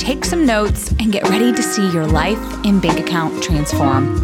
take 0.00 0.24
some 0.24 0.46
notes, 0.46 0.90
and 0.92 1.12
get 1.12 1.28
ready 1.28 1.52
to 1.52 1.62
see 1.62 1.86
your 1.92 2.06
life 2.06 2.38
and 2.64 2.80
bank 2.80 2.98
account 2.98 3.42
transform. 3.42 4.16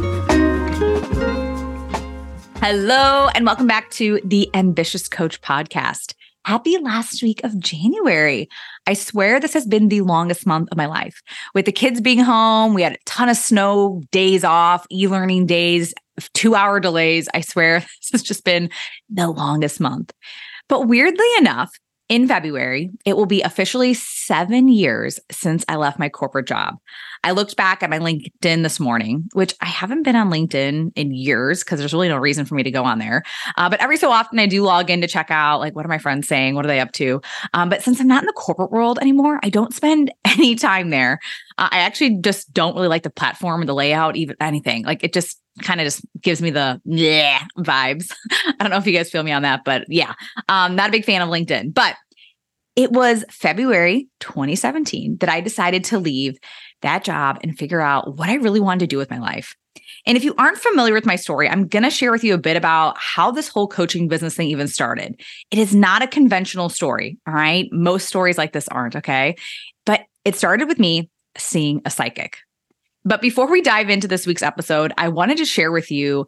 Hello, 2.61 3.29
and 3.35 3.45
welcome 3.45 3.67
back 3.67 3.91
to 3.91 4.19
the 4.25 4.49
Ambitious 4.55 5.07
Coach 5.07 5.43
Podcast. 5.43 6.15
Happy 6.47 6.79
last 6.79 7.23
week 7.23 7.45
of 7.45 7.59
January. 7.61 8.49
I 8.87 8.95
swear 8.95 9.39
this 9.39 9.53
has 9.53 9.67
been 9.67 9.89
the 9.89 10.01
longest 10.01 10.47
month 10.47 10.71
of 10.73 10.79
my 10.79 10.87
life. 10.87 11.21
With 11.55 11.67
the 11.67 11.73
kids 11.73 12.01
being 12.01 12.21
home, 12.21 12.73
we 12.73 12.81
had 12.83 12.95
a 12.95 12.99
ton 13.05 13.29
of 13.29 13.37
snow 13.37 14.03
days 14.11 14.45
off, 14.45 14.87
e 14.91 15.07
learning 15.09 15.45
days, 15.45 15.93
two 16.33 16.55
hour 16.55 16.81
delays. 16.81 17.29
I 17.35 17.43
swear 17.43 17.81
this 18.01 18.13
has 18.13 18.23
just 18.23 18.45
been 18.45 18.71
the 19.11 19.29
longest 19.29 19.79
month. 19.79 20.11
But 20.69 20.89
weirdly 20.89 21.29
enough, 21.39 21.71
in 22.09 22.29
February, 22.29 22.91
it 23.05 23.17
will 23.17 23.27
be 23.27 23.43
officially 23.43 23.95
seven 23.95 24.69
years 24.69 25.19
since 25.31 25.65
I 25.69 25.77
left 25.77 25.99
my 25.99 26.09
corporate 26.09 26.47
job. 26.47 26.77
I 27.27 27.33
looked 27.33 27.57
back 27.57 27.83
at 27.83 27.91
my 27.91 27.99
LinkedIn 27.99 28.63
this 28.63 28.79
morning, 28.79 29.29
which 29.33 29.53
I 29.61 29.67
haven't 29.67 30.05
been 30.05 30.15
on 30.15 30.31
LinkedIn 30.31 30.93
in 30.95 31.13
years 31.13 31.65
because 31.65 31.81
there's 31.81 31.93
really 31.93 32.09
no 32.09 32.19
reason 32.19 32.45
for 32.45 32.55
me 32.55 32.63
to 32.63 32.71
go 32.71 32.85
on 32.85 33.01
there. 33.01 33.25
Uh, 33.57 33.69
but 33.69 33.81
every 33.81 33.97
so 33.97 34.13
often, 34.13 34.39
I 34.39 34.47
do 34.47 34.63
log 34.63 34.91
in 34.91 35.01
to 35.01 35.09
check 35.09 35.29
out 35.29 35.59
like 35.59 35.75
what 35.75 35.85
are 35.85 35.89
my 35.89 35.99
friends 35.99 36.29
saying, 36.29 36.55
what 36.55 36.65
are 36.65 36.69
they 36.69 36.79
up 36.79 36.93
to. 36.93 37.21
Um, 37.53 37.69
but 37.69 37.83
since 37.83 38.01
I'm 38.01 38.07
not 38.07 38.23
in 38.23 38.27
the 38.27 38.33
corporate 38.33 38.71
world 38.71 39.01
anymore, 39.01 39.41
I 39.43 39.49
don't 39.49 39.75
spend 39.75 40.13
any 40.25 40.55
time 40.55 40.91
there. 40.91 41.19
Uh, 41.59 41.69
I 41.73 41.79
actually 41.81 42.19
just 42.21 42.55
don't 42.55 42.77
really 42.77 42.87
like 42.87 43.03
the 43.03 43.11
platform 43.11 43.61
or 43.61 43.67
the 43.67 43.75
layout, 43.75 44.15
even 44.15 44.37
anything. 44.41 44.85
Like 44.85 45.03
it 45.03 45.13
just 45.13 45.41
kind 45.63 45.81
of 45.81 45.85
just 45.85 46.07
gives 46.21 46.41
me 46.41 46.51
the 46.51 46.81
yeah 46.85 47.41
vibes. 47.59 48.15
I 48.31 48.55
don't 48.61 48.71
know 48.71 48.77
if 48.77 48.87
you 48.87 48.93
guys 48.93 49.11
feel 49.11 49.25
me 49.25 49.33
on 49.33 49.43
that, 49.43 49.63
but 49.65 49.85
yeah, 49.89 50.15
um, 50.49 50.77
not 50.77 50.91
a 50.91 50.93
big 50.93 51.05
fan 51.05 51.23
of 51.23 51.29
LinkedIn. 51.29 51.75
But 51.75 51.97
it 52.77 52.93
was 52.93 53.25
February 53.31 54.09
2017 54.21 55.17
that 55.19 55.31
I 55.31 55.41
decided 55.41 55.83
to 55.85 55.99
leave 55.99 56.39
that 56.83 57.05
job 57.05 57.39
and 57.43 57.59
figure 57.59 57.81
out 57.81 58.17
what 58.17 58.29
I 58.29 58.35
really 58.35 58.61
wanted 58.61 58.81
to 58.81 58.87
do 58.87 58.99
with 58.99 59.11
my 59.11 59.19
life. 59.19 59.57
And 60.07 60.17
if 60.17 60.23
you 60.23 60.35
aren't 60.39 60.59
familiar 60.59 60.95
with 60.95 61.07
my 61.07 61.17
story, 61.17 61.49
I'm 61.49 61.67
going 61.67 61.83
to 61.83 61.91
share 61.91 62.13
with 62.13 62.23
you 62.23 62.35
a 62.35 62.39
bit 62.39 62.57
about 62.57 62.97
how 62.99 63.31
this 63.31 63.49
whole 63.49 63.67
coaching 63.67 64.09
business 64.09 64.35
thing 64.35 64.49
even 64.49 64.69
started. 64.69 65.21
It 65.51 65.59
is 65.59 65.75
not 65.75 66.03
a 66.03 66.07
conventional 66.07 66.69
story. 66.69 67.19
All 67.27 67.35
right. 67.35 67.67
Most 67.73 68.07
stories 68.07 68.39
like 68.39 68.53
this 68.53 68.69
aren't. 68.69 68.95
Okay. 68.95 69.37
But 69.85 70.03
it 70.25 70.37
started 70.37 70.69
with 70.69 70.79
me 70.79 71.11
seeing 71.37 71.81
a 71.85 71.91
psychic. 71.91 72.39
But 73.05 73.21
before 73.21 73.51
we 73.51 73.63
dive 73.63 73.89
into 73.89 74.09
this 74.09 74.27
week's 74.27 74.43
episode, 74.43 74.93
I 74.99 75.09
wanted 75.09 75.39
to 75.39 75.45
share 75.45 75.73
with 75.73 75.91
you 75.91 76.27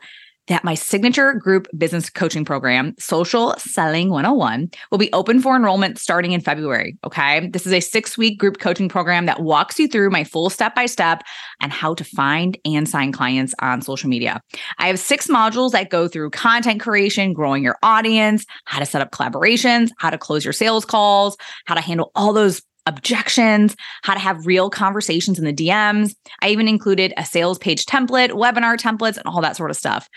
that 0.49 0.65
my 0.65 0.75
signature 0.75 1.35
group 1.35 1.69
business 1.77 2.11
coaching 2.11 2.45
program, 2.45 2.95
Social 2.99 3.55
Selling 3.59 4.11
101, 4.11 4.71
will 4.91 4.99
be 4.99 5.13
open 5.13 5.41
for 5.41 5.55
enrollment 5.55 5.99
starting 5.99 6.33
in 6.33 6.41
February. 6.41 6.97
Okay. 7.05 7.49
This 7.49 7.67
is 7.67 7.73
a 7.73 7.81
six 7.81 8.19
week 8.19 8.39
group 8.39 8.59
coaching 8.59 8.89
program 8.89 9.27
that 9.27 9.41
walks 9.41 9.79
you 9.79 9.89
through 9.89 10.11
my 10.11 10.25
full 10.25 10.51
step 10.51 10.75
by 10.75 10.87
step 10.87 11.23
on 11.63 11.71
how 11.71 11.95
to 11.95 12.05
find 12.05 12.59
and 12.65 12.89
sign 12.89 13.13
clients 13.13 13.55
on 13.61 13.83
social 13.83 14.09
media. 14.09 14.41
I 14.79 14.89
have 14.89 14.99
six 14.99 15.29
modules 15.29 15.73
that 15.73 15.91
go 15.91 16.09
through 16.09 16.31
content 16.31 16.81
creation, 16.81 17.33
growing 17.33 17.62
your 17.62 17.77
audience, 17.83 18.45
how 18.65 18.78
to 18.78 18.87
set 18.87 19.03
up 19.03 19.11
collaborations, 19.12 19.91
how 19.99 20.11
to 20.11 20.19
close 20.19 20.45
your 20.45 20.53
sales 20.53 20.84
calls, 20.84 21.37
how 21.67 21.75
to 21.75 21.81
handle 21.81 22.11
all 22.15 22.33
those 22.33 22.62
objections, 22.88 23.76
how 24.03 24.15
to 24.15 24.21
have 24.21 24.47
real 24.47 24.71
conversations 24.71 25.38
in 25.38 25.44
the 25.44 25.53
DMs. 25.53 26.15
I 26.43 26.49
even 26.49 26.66
included 26.66 27.12
a 27.16 27.25
sales 27.25 27.59
page 27.59 27.84
template, 27.87 28.31
webinar 28.31 28.76
templates, 28.76 29.16
and 29.16 29.26
all 29.26 29.41
that 29.43 29.56
sort 29.56 29.71
of 29.71 29.76
stuff. 29.76 30.09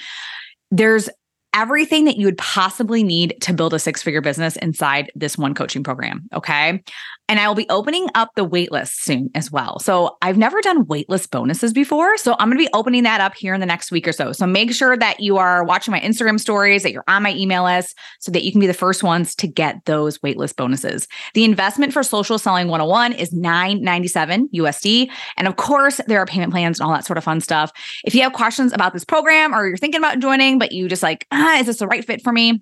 There's 0.71 1.09
everything 1.53 2.05
that 2.05 2.17
you 2.17 2.25
would 2.25 2.37
possibly 2.37 3.03
need 3.03 3.35
to 3.41 3.53
build 3.53 3.73
a 3.73 3.79
six 3.79 4.01
figure 4.01 4.21
business 4.21 4.55
inside 4.57 5.11
this 5.15 5.37
one 5.37 5.53
coaching 5.53 5.83
program. 5.83 6.27
Okay. 6.33 6.81
And 7.27 7.39
I 7.39 7.47
will 7.47 7.55
be 7.55 7.69
opening 7.69 8.07
up 8.13 8.29
the 8.35 8.45
waitlist 8.45 8.95
soon 8.95 9.29
as 9.35 9.49
well. 9.51 9.79
So 9.79 10.17
I've 10.21 10.37
never 10.37 10.59
done 10.59 10.85
waitlist 10.85 11.31
bonuses 11.31 11.71
before. 11.71 12.17
So 12.17 12.33
I'm 12.33 12.49
going 12.49 12.57
to 12.57 12.65
be 12.65 12.73
opening 12.73 13.03
that 13.03 13.21
up 13.21 13.35
here 13.35 13.53
in 13.53 13.61
the 13.61 13.65
next 13.65 13.89
week 13.89 14.05
or 14.05 14.11
so. 14.11 14.33
So 14.33 14.45
make 14.45 14.73
sure 14.73 14.97
that 14.97 15.21
you 15.21 15.37
are 15.37 15.63
watching 15.63 15.93
my 15.93 16.01
Instagram 16.01 16.39
stories, 16.41 16.83
that 16.83 16.91
you're 16.91 17.05
on 17.07 17.23
my 17.23 17.33
email 17.33 17.63
list 17.63 17.97
so 18.19 18.31
that 18.33 18.43
you 18.43 18.51
can 18.51 18.59
be 18.59 18.67
the 18.67 18.73
first 18.73 19.01
ones 19.01 19.33
to 19.35 19.47
get 19.47 19.85
those 19.85 20.17
waitlist 20.19 20.57
bonuses. 20.57 21.07
The 21.33 21.45
investment 21.45 21.93
for 21.93 22.03
social 22.03 22.37
selling 22.37 22.67
101 22.67 23.13
is 23.13 23.31
997 23.31 24.49
USD. 24.53 25.09
And 25.37 25.47
of 25.47 25.55
course, 25.55 26.01
there 26.07 26.19
are 26.19 26.25
payment 26.25 26.51
plans 26.51 26.81
and 26.81 26.87
all 26.87 26.93
that 26.93 27.05
sort 27.05 27.17
of 27.17 27.23
fun 27.23 27.39
stuff. 27.39 27.71
If 28.03 28.13
you 28.13 28.23
have 28.23 28.33
questions 28.33 28.73
about 28.73 28.91
this 28.91 29.05
program 29.05 29.53
or 29.53 29.65
you're 29.67 29.77
thinking 29.77 29.99
about 29.99 30.19
joining, 30.19 30.59
but 30.59 30.73
you 30.73 30.89
just 30.89 31.03
like, 31.03 31.27
ah, 31.41 31.59
is 31.59 31.65
this 31.65 31.77
the 31.79 31.87
right 31.87 32.05
fit 32.05 32.21
for 32.21 32.31
me? 32.31 32.61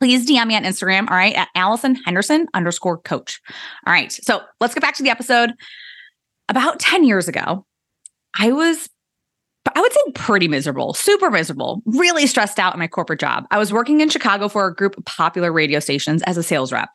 please 0.00 0.28
DM 0.28 0.46
me 0.46 0.56
on 0.56 0.64
Instagram, 0.64 1.08
all 1.10 1.16
right, 1.16 1.34
at 1.34 1.48
Allison 1.54 1.94
Henderson 1.94 2.46
underscore 2.54 2.98
coach. 2.98 3.40
All 3.86 3.92
right. 3.92 4.12
So 4.12 4.42
let's 4.60 4.74
get 4.74 4.82
back 4.82 4.94
to 4.96 5.02
the 5.02 5.10
episode. 5.10 5.52
About 6.48 6.78
10 6.78 7.04
years 7.04 7.28
ago, 7.28 7.64
I 8.38 8.52
was, 8.52 8.88
I 9.74 9.80
would 9.80 9.92
say 9.92 10.00
pretty 10.14 10.48
miserable, 10.48 10.92
super 10.92 11.30
miserable, 11.30 11.82
really 11.86 12.26
stressed 12.26 12.58
out 12.58 12.74
in 12.74 12.80
my 12.80 12.88
corporate 12.88 13.20
job. 13.20 13.46
I 13.50 13.58
was 13.58 13.72
working 13.72 14.00
in 14.00 14.10
Chicago 14.10 14.48
for 14.48 14.66
a 14.66 14.74
group 14.74 14.98
of 14.98 15.04
popular 15.06 15.52
radio 15.52 15.80
stations 15.80 16.22
as 16.24 16.36
a 16.36 16.42
sales 16.42 16.70
rep. 16.70 16.90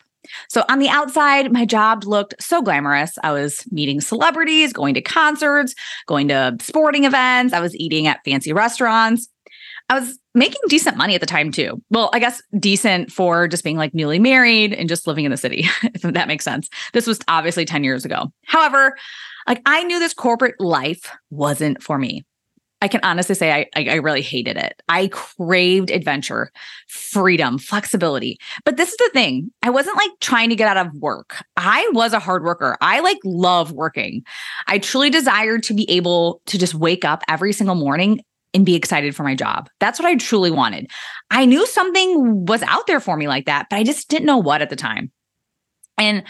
So 0.48 0.64
on 0.68 0.78
the 0.78 0.88
outside, 0.88 1.50
my 1.50 1.64
job 1.64 2.04
looked 2.04 2.34
so 2.40 2.62
glamorous. 2.62 3.18
I 3.24 3.32
was 3.32 3.64
meeting 3.72 4.00
celebrities, 4.00 4.72
going 4.72 4.94
to 4.94 5.00
concerts, 5.00 5.74
going 6.06 6.28
to 6.28 6.56
sporting 6.60 7.04
events. 7.04 7.54
I 7.54 7.60
was 7.60 7.74
eating 7.74 8.06
at 8.06 8.20
fancy 8.24 8.52
restaurants. 8.52 9.28
I 9.90 9.98
was 9.98 10.18
making 10.36 10.60
decent 10.68 10.96
money 10.96 11.16
at 11.16 11.20
the 11.20 11.26
time 11.26 11.50
too. 11.50 11.82
Well, 11.90 12.10
I 12.14 12.20
guess 12.20 12.40
decent 12.58 13.10
for 13.10 13.48
just 13.48 13.64
being 13.64 13.76
like 13.76 13.92
newly 13.92 14.20
married 14.20 14.72
and 14.72 14.88
just 14.88 15.06
living 15.08 15.24
in 15.24 15.32
the 15.32 15.36
city, 15.36 15.66
if 15.82 16.02
that 16.02 16.28
makes 16.28 16.44
sense. 16.44 16.70
This 16.92 17.08
was 17.08 17.18
obviously 17.26 17.64
10 17.64 17.82
years 17.82 18.04
ago. 18.04 18.32
However, 18.46 18.96
like 19.48 19.60
I 19.66 19.82
knew 19.82 19.98
this 19.98 20.14
corporate 20.14 20.60
life 20.60 21.10
wasn't 21.30 21.82
for 21.82 21.98
me. 21.98 22.24
I 22.82 22.88
can 22.88 23.00
honestly 23.02 23.34
say 23.34 23.52
I, 23.52 23.66
I, 23.76 23.90
I 23.90 23.94
really 23.96 24.22
hated 24.22 24.56
it. 24.56 24.80
I 24.88 25.08
craved 25.08 25.90
adventure, 25.90 26.50
freedom, 26.88 27.58
flexibility. 27.58 28.38
But 28.64 28.76
this 28.76 28.90
is 28.90 28.96
the 28.96 29.10
thing. 29.12 29.50
I 29.62 29.70
wasn't 29.70 29.96
like 29.96 30.12
trying 30.20 30.48
to 30.50 30.56
get 30.56 30.68
out 30.74 30.86
of 30.86 30.94
work. 30.94 31.44
I 31.56 31.90
was 31.92 32.14
a 32.14 32.18
hard 32.18 32.42
worker. 32.42 32.78
I 32.80 33.00
like 33.00 33.18
love 33.24 33.72
working. 33.72 34.22
I 34.66 34.78
truly 34.78 35.10
desired 35.10 35.62
to 35.64 35.74
be 35.74 35.90
able 35.90 36.40
to 36.46 36.58
just 36.58 36.74
wake 36.74 37.04
up 37.04 37.22
every 37.28 37.52
single 37.52 37.74
morning 37.74 38.22
and 38.52 38.66
be 38.66 38.74
excited 38.74 39.14
for 39.14 39.22
my 39.22 39.34
job. 39.34 39.68
That's 39.78 39.98
what 39.98 40.08
I 40.08 40.16
truly 40.16 40.50
wanted. 40.50 40.90
I 41.30 41.44
knew 41.46 41.66
something 41.66 42.46
was 42.46 42.62
out 42.62 42.86
there 42.86 43.00
for 43.00 43.16
me 43.16 43.28
like 43.28 43.46
that, 43.46 43.66
but 43.70 43.76
I 43.76 43.84
just 43.84 44.08
didn't 44.08 44.26
know 44.26 44.38
what 44.38 44.62
at 44.62 44.70
the 44.70 44.76
time. 44.76 45.10
And 45.98 46.24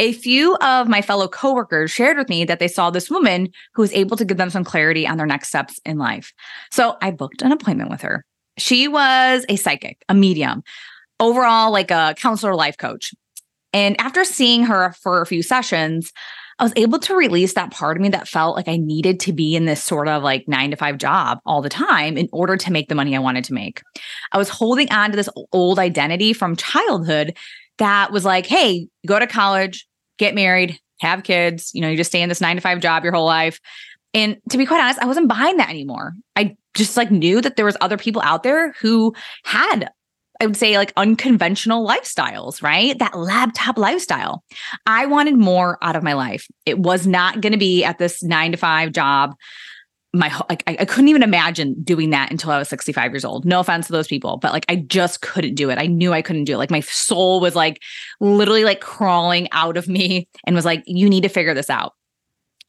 a 0.00 0.12
few 0.12 0.56
of 0.56 0.88
my 0.88 1.02
fellow 1.02 1.28
coworkers 1.28 1.90
shared 1.90 2.18
with 2.18 2.28
me 2.28 2.44
that 2.44 2.58
they 2.58 2.68
saw 2.68 2.90
this 2.90 3.10
woman 3.10 3.48
who 3.74 3.82
was 3.82 3.92
able 3.92 4.16
to 4.16 4.24
give 4.24 4.36
them 4.36 4.50
some 4.50 4.64
clarity 4.64 5.06
on 5.06 5.16
their 5.16 5.26
next 5.26 5.48
steps 5.48 5.78
in 5.84 5.98
life. 5.98 6.32
So 6.70 6.96
I 7.00 7.10
booked 7.10 7.42
an 7.42 7.52
appointment 7.52 7.90
with 7.90 8.02
her. 8.02 8.24
She 8.58 8.88
was 8.88 9.44
a 9.48 9.56
psychic, 9.56 10.04
a 10.08 10.14
medium, 10.14 10.62
overall, 11.20 11.70
like 11.70 11.90
a 11.90 12.14
counselor 12.18 12.54
life 12.54 12.76
coach. 12.76 13.12
And 13.72 14.00
after 14.00 14.24
seeing 14.24 14.64
her 14.64 14.94
for 15.00 15.20
a 15.20 15.26
few 15.26 15.42
sessions, 15.42 16.12
I 16.58 16.64
was 16.64 16.72
able 16.76 16.98
to 17.00 17.16
release 17.16 17.54
that 17.54 17.70
part 17.70 17.96
of 17.96 18.02
me 18.02 18.08
that 18.10 18.28
felt 18.28 18.56
like 18.56 18.68
I 18.68 18.76
needed 18.76 19.20
to 19.20 19.32
be 19.32 19.56
in 19.56 19.64
this 19.64 19.82
sort 19.82 20.08
of 20.08 20.22
like 20.22 20.46
nine 20.46 20.70
to 20.70 20.76
five 20.76 20.98
job 20.98 21.38
all 21.44 21.62
the 21.62 21.68
time 21.68 22.16
in 22.16 22.28
order 22.32 22.56
to 22.56 22.72
make 22.72 22.88
the 22.88 22.94
money 22.94 23.16
I 23.16 23.20
wanted 23.20 23.44
to 23.44 23.54
make. 23.54 23.82
I 24.32 24.38
was 24.38 24.48
holding 24.48 24.90
on 24.92 25.10
to 25.10 25.16
this 25.16 25.28
old 25.52 25.78
identity 25.78 26.32
from 26.32 26.56
childhood 26.56 27.36
that 27.78 28.12
was 28.12 28.24
like, 28.24 28.46
hey, 28.46 28.88
go 29.06 29.18
to 29.18 29.26
college, 29.26 29.86
get 30.18 30.34
married, 30.34 30.78
have 31.00 31.24
kids, 31.24 31.70
you 31.74 31.80
know, 31.80 31.88
you 31.88 31.96
just 31.96 32.10
stay 32.10 32.22
in 32.22 32.28
this 32.28 32.40
nine 32.40 32.56
to 32.56 32.62
five 32.62 32.80
job 32.80 33.02
your 33.02 33.12
whole 33.12 33.26
life. 33.26 33.58
And 34.12 34.36
to 34.50 34.58
be 34.58 34.66
quite 34.66 34.80
honest, 34.80 35.00
I 35.00 35.06
wasn't 35.06 35.28
buying 35.28 35.56
that 35.56 35.70
anymore. 35.70 36.12
I 36.36 36.56
just 36.74 36.96
like 36.96 37.10
knew 37.10 37.40
that 37.40 37.56
there 37.56 37.64
was 37.64 37.76
other 37.80 37.96
people 37.96 38.22
out 38.22 38.44
there 38.44 38.72
who 38.80 39.12
had 39.44 39.90
I 40.40 40.46
would 40.46 40.56
say 40.56 40.76
like 40.76 40.92
unconventional 40.96 41.86
lifestyles, 41.86 42.62
right? 42.62 42.98
That 42.98 43.16
laptop 43.16 43.78
lifestyle. 43.78 44.44
I 44.86 45.06
wanted 45.06 45.36
more 45.36 45.78
out 45.82 45.96
of 45.96 46.02
my 46.02 46.14
life. 46.14 46.48
It 46.66 46.78
was 46.78 47.06
not 47.06 47.40
going 47.40 47.52
to 47.52 47.58
be 47.58 47.84
at 47.84 47.98
this 47.98 48.22
nine 48.22 48.52
to 48.52 48.56
five 48.58 48.92
job. 48.92 49.34
My 50.12 50.32
like 50.48 50.62
I, 50.66 50.76
I 50.80 50.84
couldn't 50.84 51.08
even 51.08 51.24
imagine 51.24 51.74
doing 51.82 52.10
that 52.10 52.30
until 52.30 52.52
I 52.52 52.58
was 52.58 52.68
65 52.68 53.12
years 53.12 53.24
old. 53.24 53.44
No 53.44 53.60
offense 53.60 53.86
to 53.86 53.92
those 53.92 54.06
people, 54.06 54.36
but 54.36 54.52
like 54.52 54.64
I 54.68 54.76
just 54.76 55.22
couldn't 55.22 55.54
do 55.56 55.70
it. 55.70 55.78
I 55.78 55.86
knew 55.86 56.12
I 56.12 56.22
couldn't 56.22 56.44
do 56.44 56.54
it. 56.54 56.58
Like 56.58 56.70
my 56.70 56.80
soul 56.80 57.40
was 57.40 57.56
like 57.56 57.80
literally 58.20 58.64
like 58.64 58.80
crawling 58.80 59.48
out 59.52 59.76
of 59.76 59.88
me 59.88 60.28
and 60.46 60.54
was 60.54 60.64
like, 60.64 60.82
you 60.86 61.08
need 61.08 61.22
to 61.22 61.28
figure 61.28 61.54
this 61.54 61.70
out. 61.70 61.94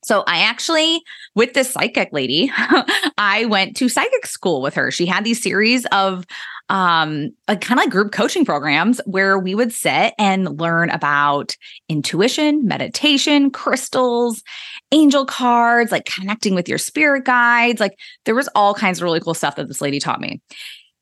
So 0.06 0.24
I 0.28 0.44
actually, 0.44 1.02
with 1.34 1.54
this 1.54 1.72
psychic 1.72 2.10
lady, 2.12 2.52
I 3.18 3.46
went 3.46 3.76
to 3.78 3.90
psychic 3.90 4.28
school 4.28 4.62
with 4.62 4.76
her. 4.76 4.92
She 4.92 5.08
had 5.08 5.24
these 5.24 5.42
series 5.42 5.88
of 5.88 6.26
um 6.70 7.30
like 7.48 7.62
kind 7.62 7.80
of 7.80 7.84
like 7.84 7.92
group 7.92 8.12
coaching 8.12 8.44
programs 8.44 9.00
where 9.06 9.38
we 9.38 9.54
would 9.54 9.72
sit 9.72 10.14
and 10.18 10.60
learn 10.60 10.90
about 10.90 11.56
intuition, 11.90 12.66
meditation, 12.66 13.52
crystals, 13.52 14.42
angel 14.92 15.26
cards, 15.26 15.92
like 15.92 16.06
connecting 16.06 16.56
with 16.56 16.68
your 16.68 16.78
spirit 16.78 17.26
guides. 17.26 17.80
Like 17.80 17.98
there 18.26 18.36
was 18.36 18.50
all 18.56 18.74
kinds 18.74 19.00
of 19.00 19.04
really 19.04 19.20
cool 19.20 19.34
stuff 19.34 19.56
that 19.58 19.68
this 19.68 19.82
lady 19.82 20.00
taught 20.00 20.22
me. 20.22 20.42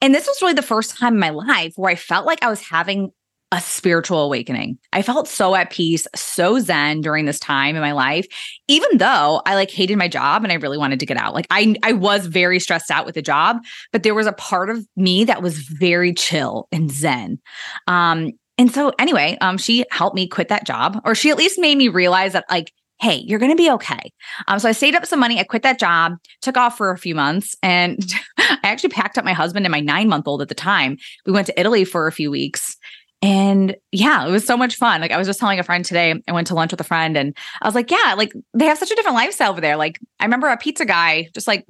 And 0.02 0.14
this 0.14 0.28
was 0.28 0.42
really 0.42 0.54
the 0.54 0.62
first 0.62 0.98
time 0.98 1.14
in 1.14 1.20
my 1.20 1.30
life 1.30 1.74
where 1.78 1.92
I 1.92 1.96
felt 1.96 2.26
like 2.26 2.44
I 2.44 2.50
was 2.50 2.62
having 2.62 3.12
a 3.54 3.62
spiritual 3.62 4.24
awakening. 4.24 4.80
I 4.94 5.04
felt 5.04 5.28
so 5.28 5.54
at 5.54 5.70
peace, 5.70 6.08
so 6.16 6.60
zen 6.60 7.02
during 7.02 7.26
this 7.26 7.40
time 7.40 7.76
in 7.76 7.84
my 7.84 7.92
life, 7.92 8.26
even 8.68 8.98
though 8.98 9.44
I 9.46 9.54
like 9.54 9.70
hated 9.70 9.96
my 9.96 10.08
job 10.08 10.44
and 10.44 10.52
I 10.52 10.56
really 10.56 10.80
wanted 10.80 11.00
to 11.00 11.06
get 11.06 11.18
out. 11.18 11.36
Like 11.36 11.46
I 11.52 11.76
I 11.84 11.94
was 11.94 12.26
very 12.26 12.60
stressed 12.60 12.90
out 12.90 13.06
with 13.06 13.14
the 13.14 13.22
job, 13.22 13.58
but 13.92 14.02
there 14.02 14.16
was 14.16 14.26
a 14.26 14.34
part 14.34 14.72
of 14.72 14.84
me 14.96 15.24
that 15.26 15.44
was 15.44 15.60
very 15.60 16.16
chill 16.16 16.68
and 16.72 16.92
zen. 16.92 17.40
Um 17.86 18.32
and 18.58 18.74
so 18.74 18.92
anyway, 18.98 19.38
um 19.40 19.60
she 19.60 19.86
helped 19.92 20.16
me 20.16 20.28
quit 20.28 20.48
that 20.48 20.66
job 20.66 21.00
or 21.06 21.14
she 21.14 21.30
at 21.30 21.38
least 21.38 21.60
made 21.60 21.78
me 21.78 21.90
realize 21.90 22.34
that 22.34 22.46
like 22.50 22.74
hey, 23.00 23.18
you're 23.26 23.40
going 23.40 23.52
to 23.52 23.58
be 23.58 23.70
okay. 23.70 24.14
Um, 24.48 24.60
so 24.60 24.70
I 24.70 24.72
saved 24.72 24.96
up 24.96 25.06
some 25.06 25.20
money. 25.20 25.38
I 25.38 25.44
quit 25.44 25.64
that 25.64 25.78
job, 25.78 26.14
took 26.42 26.56
off 26.56 26.78
for 26.78 26.92
a 26.92 26.98
few 26.98 27.14
months, 27.16 27.54
and 27.62 28.00
I 28.38 28.60
actually 28.64 28.92
packed 28.92 29.18
up 29.18 29.26
my 29.26 29.34
husband 29.34 29.66
and 29.66 29.74
my 29.74 29.82
nine 29.82 30.08
month 30.08 30.26
old 30.26 30.42
at 30.42 30.48
the 30.48 30.56
time. 30.56 30.96
We 31.26 31.34
went 31.34 31.48
to 31.48 31.60
Italy 31.60 31.84
for 31.84 32.08
a 32.08 32.14
few 32.14 32.32
weeks 32.32 32.78
and 33.24 33.78
yeah, 33.94 34.28
it 34.28 34.32
was 34.32 34.46
so 34.46 34.58
much 34.58 34.76
fun. 34.76 35.00
Like 35.00 35.12
I 35.12 35.18
was 35.18 35.28
just 35.28 35.40
telling 35.40 35.58
a 35.58 35.64
friend 35.64 35.86
today, 35.86 36.14
I 36.28 36.34
went 36.34 36.48
to 36.48 36.56
lunch 36.56 36.72
with 36.72 36.82
a 36.82 36.84
friend 36.84 37.16
and 37.16 37.34
I 37.62 37.66
was 37.66 37.74
like, 37.74 37.90
yeah, 37.90 38.16
like 38.18 38.34
they 38.54 38.66
have 38.66 38.78
such 38.78 38.92
a 38.92 38.96
different 38.96 39.16
lifestyle 39.16 39.52
over 39.52 39.62
there. 39.62 39.78
Like 39.78 39.98
I 40.20 40.26
remember 40.26 40.50
a 40.50 40.58
pizza 40.58 40.86
guy 40.86 41.30
just 41.34 41.48
like 41.48 41.66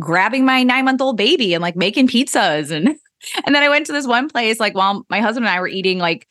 grabbing 0.00 0.44
my 0.44 0.64
nine 0.64 0.84
month 0.84 1.00
old 1.00 1.16
baby 1.16 1.54
and 1.54 1.62
like 1.62 1.76
making 1.76 2.08
pizzas. 2.08 2.72
And 2.72 2.88
and 3.46 3.54
then 3.54 3.62
I 3.62 3.68
went 3.68 3.86
to 3.86 3.92
this 3.92 4.04
one 4.04 4.28
place, 4.28 4.58
like 4.58 4.74
while 4.74 5.06
my 5.08 5.20
husband 5.20 5.46
and 5.46 5.54
I 5.54 5.60
were 5.60 5.68
eating 5.68 6.00
like 6.00 6.26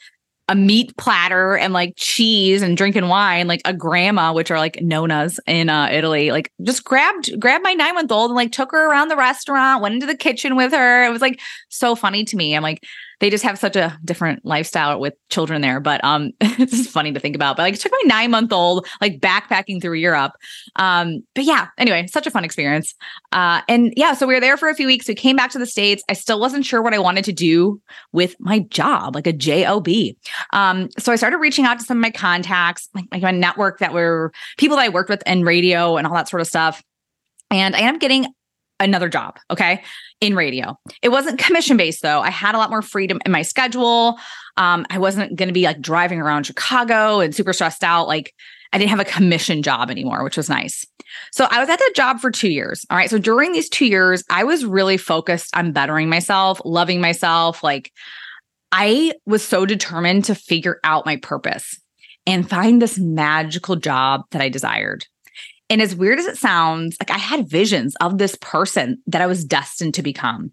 a 0.49 0.55
meat 0.55 0.97
platter 0.97 1.55
and 1.55 1.71
like 1.71 1.93
cheese 1.95 2.61
and 2.61 2.75
drinking 2.75 3.07
wine, 3.07 3.47
like 3.47 3.61
a 3.63 3.73
grandma, 3.73 4.33
which 4.33 4.51
are 4.51 4.57
like 4.57 4.81
nonas 4.81 5.39
in 5.47 5.69
uh, 5.69 5.87
Italy, 5.89 6.31
like 6.31 6.51
just 6.63 6.83
grabbed 6.83 7.39
grabbed 7.39 7.63
my 7.63 7.73
nine 7.73 7.95
month 7.95 8.11
old 8.11 8.31
and 8.31 8.35
like 8.35 8.51
took 8.51 8.73
her 8.73 8.89
around 8.89 9.07
the 9.07 9.15
restaurant, 9.15 9.81
went 9.81 9.93
into 9.93 10.05
the 10.05 10.17
kitchen 10.17 10.57
with 10.57 10.73
her. 10.73 11.05
It 11.05 11.11
was 11.11 11.21
like 11.21 11.39
so 11.69 11.95
funny 11.95 12.25
to 12.25 12.35
me. 12.35 12.55
I'm 12.55 12.63
like, 12.63 12.83
they 13.19 13.29
just 13.29 13.43
have 13.43 13.59
such 13.59 13.75
a 13.75 13.97
different 14.03 14.45
lifestyle 14.45 14.99
with 14.99 15.13
children 15.29 15.61
there. 15.61 15.79
But 15.79 16.03
um, 16.03 16.31
it's 16.41 16.71
just 16.71 16.89
funny 16.89 17.11
to 17.11 17.19
think 17.19 17.35
about. 17.35 17.57
But 17.57 17.63
like, 17.63 17.73
it 17.75 17.79
took 17.79 17.91
my 17.91 18.01
nine 18.05 18.31
month 18.31 18.51
old 18.51 18.87
like 19.01 19.19
backpacking 19.19 19.81
through 19.81 19.95
Europe. 19.95 20.33
Um, 20.77 21.23
but 21.35 21.43
yeah, 21.43 21.67
anyway, 21.77 22.07
such 22.07 22.27
a 22.27 22.31
fun 22.31 22.45
experience. 22.45 22.95
Uh, 23.31 23.61
and 23.67 23.93
yeah, 23.95 24.13
so 24.13 24.25
we 24.27 24.33
were 24.33 24.39
there 24.39 24.57
for 24.57 24.69
a 24.69 24.75
few 24.75 24.87
weeks. 24.87 25.07
We 25.07 25.15
came 25.15 25.35
back 25.35 25.51
to 25.51 25.59
the 25.59 25.65
states. 25.65 26.03
I 26.09 26.13
still 26.13 26.39
wasn't 26.39 26.65
sure 26.65 26.81
what 26.81 26.93
I 26.93 26.99
wanted 26.99 27.25
to 27.25 27.33
do 27.33 27.81
with 28.11 28.35
my 28.39 28.59
job, 28.59 29.15
like 29.15 29.27
a 29.27 29.33
job. 29.33 29.87
Um, 30.51 30.89
so 30.97 31.11
I 31.11 31.15
started 31.15 31.37
reaching 31.37 31.65
out 31.65 31.79
to 31.79 31.85
some 31.85 31.97
of 31.97 32.01
my 32.01 32.11
contacts, 32.11 32.89
like, 32.93 33.05
like 33.11 33.21
my 33.21 33.31
network 33.31 33.79
that 33.79 33.93
were 33.93 34.31
people 34.57 34.77
that 34.77 34.83
I 34.83 34.89
worked 34.89 35.09
with 35.09 35.23
in 35.25 35.43
radio 35.43 35.97
and 35.97 36.07
all 36.07 36.13
that 36.13 36.29
sort 36.29 36.41
of 36.41 36.47
stuff. 36.47 36.83
And 37.51 37.75
I 37.75 37.79
ended 37.79 37.95
up 37.95 38.01
getting 38.01 38.27
another 38.79 39.09
job. 39.09 39.39
Okay. 39.51 39.83
In 40.21 40.35
radio. 40.35 40.77
It 41.01 41.09
wasn't 41.09 41.39
commission 41.39 41.77
based 41.77 42.01
though. 42.01 42.19
I 42.19 42.29
had 42.29 42.53
a 42.53 42.57
lot 42.57 42.69
more 42.69 42.81
freedom 42.81 43.19
in 43.25 43.31
my 43.31 43.41
schedule. 43.41 44.19
Um, 44.57 44.85
I 44.89 44.97
wasn't 44.97 45.37
going 45.37 45.47
to 45.47 45.53
be 45.53 45.63
like 45.63 45.79
driving 45.79 46.19
around 46.19 46.45
Chicago 46.45 47.21
and 47.21 47.33
super 47.33 47.53
stressed 47.53 47.85
out. 47.85 48.07
Like 48.07 48.33
I 48.73 48.77
didn't 48.77 48.89
have 48.89 48.99
a 48.99 49.05
commission 49.05 49.63
job 49.63 49.89
anymore, 49.89 50.23
which 50.23 50.37
was 50.37 50.49
nice. 50.49 50.85
So 51.31 51.47
I 51.49 51.59
was 51.59 51.69
at 51.69 51.79
that 51.79 51.93
job 51.95 52.19
for 52.19 52.31
two 52.31 52.49
years. 52.49 52.85
All 52.89 52.97
right. 52.97 53.09
So 53.09 53.17
during 53.17 53.53
these 53.53 53.69
two 53.69 53.85
years, 53.85 54.23
I 54.29 54.43
was 54.43 54.65
really 54.65 54.97
focused 54.97 55.55
on 55.55 55.71
bettering 55.71 56.09
myself, 56.09 56.61
loving 56.65 57.01
myself. 57.01 57.63
Like 57.63 57.91
I 58.71 59.13
was 59.25 59.43
so 59.43 59.65
determined 59.65 60.25
to 60.25 60.35
figure 60.35 60.79
out 60.83 61.05
my 61.05 61.15
purpose 61.15 61.79
and 62.27 62.47
find 62.47 62.81
this 62.81 62.99
magical 62.99 63.75
job 63.75 64.21
that 64.31 64.41
I 64.41 64.49
desired. 64.49 65.05
And 65.69 65.81
as 65.81 65.95
weird 65.95 66.17
as 66.17 66.25
it 66.25 66.37
sounds, 66.37 66.97
like 66.99 67.11
I 67.11 67.19
had 67.19 67.47
visions 67.47 67.95
of 68.01 68.17
this 68.17 68.35
person 68.41 69.01
that 69.07 69.21
I 69.21 69.27
was 69.27 69.45
destined 69.45 69.93
to 69.95 70.01
become. 70.01 70.51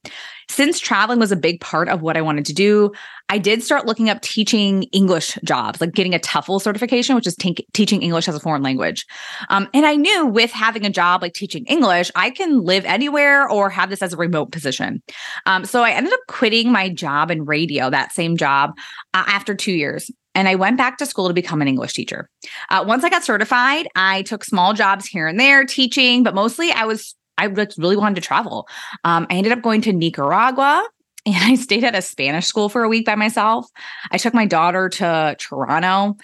Since 0.49 0.79
traveling 0.79 1.19
was 1.19 1.33
a 1.33 1.37
big 1.37 1.61
part 1.61 1.89
of 1.89 2.03
what 2.03 2.17
I 2.17 2.23
wanted 2.23 2.45
to 2.47 2.53
do, 2.53 2.93
I 3.29 3.39
did 3.39 3.63
start 3.63 3.87
looking 3.87 4.09
up 4.09 4.21
teaching 4.21 4.85
English 4.85 5.37
jobs, 5.43 5.81
like 5.81 5.93
getting 5.93 6.15
a 6.15 6.19
TEFL 6.19 6.61
certification, 6.61 7.17
which 7.17 7.27
is 7.27 7.35
t- 7.35 7.67
teaching 7.73 8.03
English 8.03 8.29
as 8.29 8.37
a 8.37 8.41
foreign 8.41 8.63
language. 8.63 9.07
Um, 9.49 9.69
and 9.75 9.85
I 9.87 9.97
knew 9.97 10.27
with 10.27 10.53
having 10.53 10.87
a 10.87 10.91
job 10.91 11.23
like 11.23 11.33
teaching 11.33 11.65
English, 11.65 12.11
I 12.15 12.31
can 12.31 12.63
live 12.63 12.85
anywhere 12.85 13.49
or 13.49 13.71
have 13.71 13.91
this 13.91 14.03
as 14.03 14.13
a 14.13 14.17
remote 14.17 14.53
position. 14.53 15.03
Um, 15.47 15.65
so 15.65 15.83
I 15.83 15.91
ended 15.91 16.13
up 16.13 16.21
quitting 16.29 16.71
my 16.71 16.89
job 16.89 17.31
in 17.31 17.45
radio, 17.45 17.91
that 17.91 18.13
same 18.13 18.37
job, 18.37 18.71
uh, 19.15 19.25
after 19.27 19.55
two 19.55 19.73
years 19.73 20.11
and 20.37 20.49
I 20.49 20.55
went 20.55 20.77
back 20.77 20.99
to 20.99 21.07
school 21.07 21.29
to 21.29 21.35
become 21.35 21.63
an 21.63 21.67
English 21.67 21.95
teacher. 21.95 22.29
Uh, 22.71 22.85
once 22.87 23.03
I 23.03 23.09
got 23.09 23.25
certified, 23.25 23.89
I 23.97 24.23
took 24.23 24.45
small 24.45 24.75
jobs 24.75 25.07
here 25.07 25.27
and 25.27 25.41
there 25.41 25.65
teaching, 25.65 26.23
but 26.23 26.35
mostly 26.35 26.71
I 26.71 26.85
was 26.85 27.17
I 27.39 27.47
really 27.47 27.97
wanted 27.97 28.15
to 28.17 28.21
travel. 28.21 28.69
Um, 29.05 29.27
I 29.29 29.35
ended 29.35 29.53
up 29.53 29.63
going 29.63 29.83
to 29.83 29.93
Nicaragua 29.93 30.87
and 31.27 31.37
I 31.37 31.55
stayed 31.57 31.85
at 31.85 31.95
a 31.95 32.03
Spanish 32.03 32.47
school 32.47 32.69
for 32.69 32.85
a 32.85 32.89
week 32.89 33.05
by 33.07 33.15
myself. 33.15 33.67
I 34.11 34.19
took 34.19 34.35
my 34.35 34.47
daughter 34.47 34.89
to 34.91 35.37
Toronto. 35.39 36.17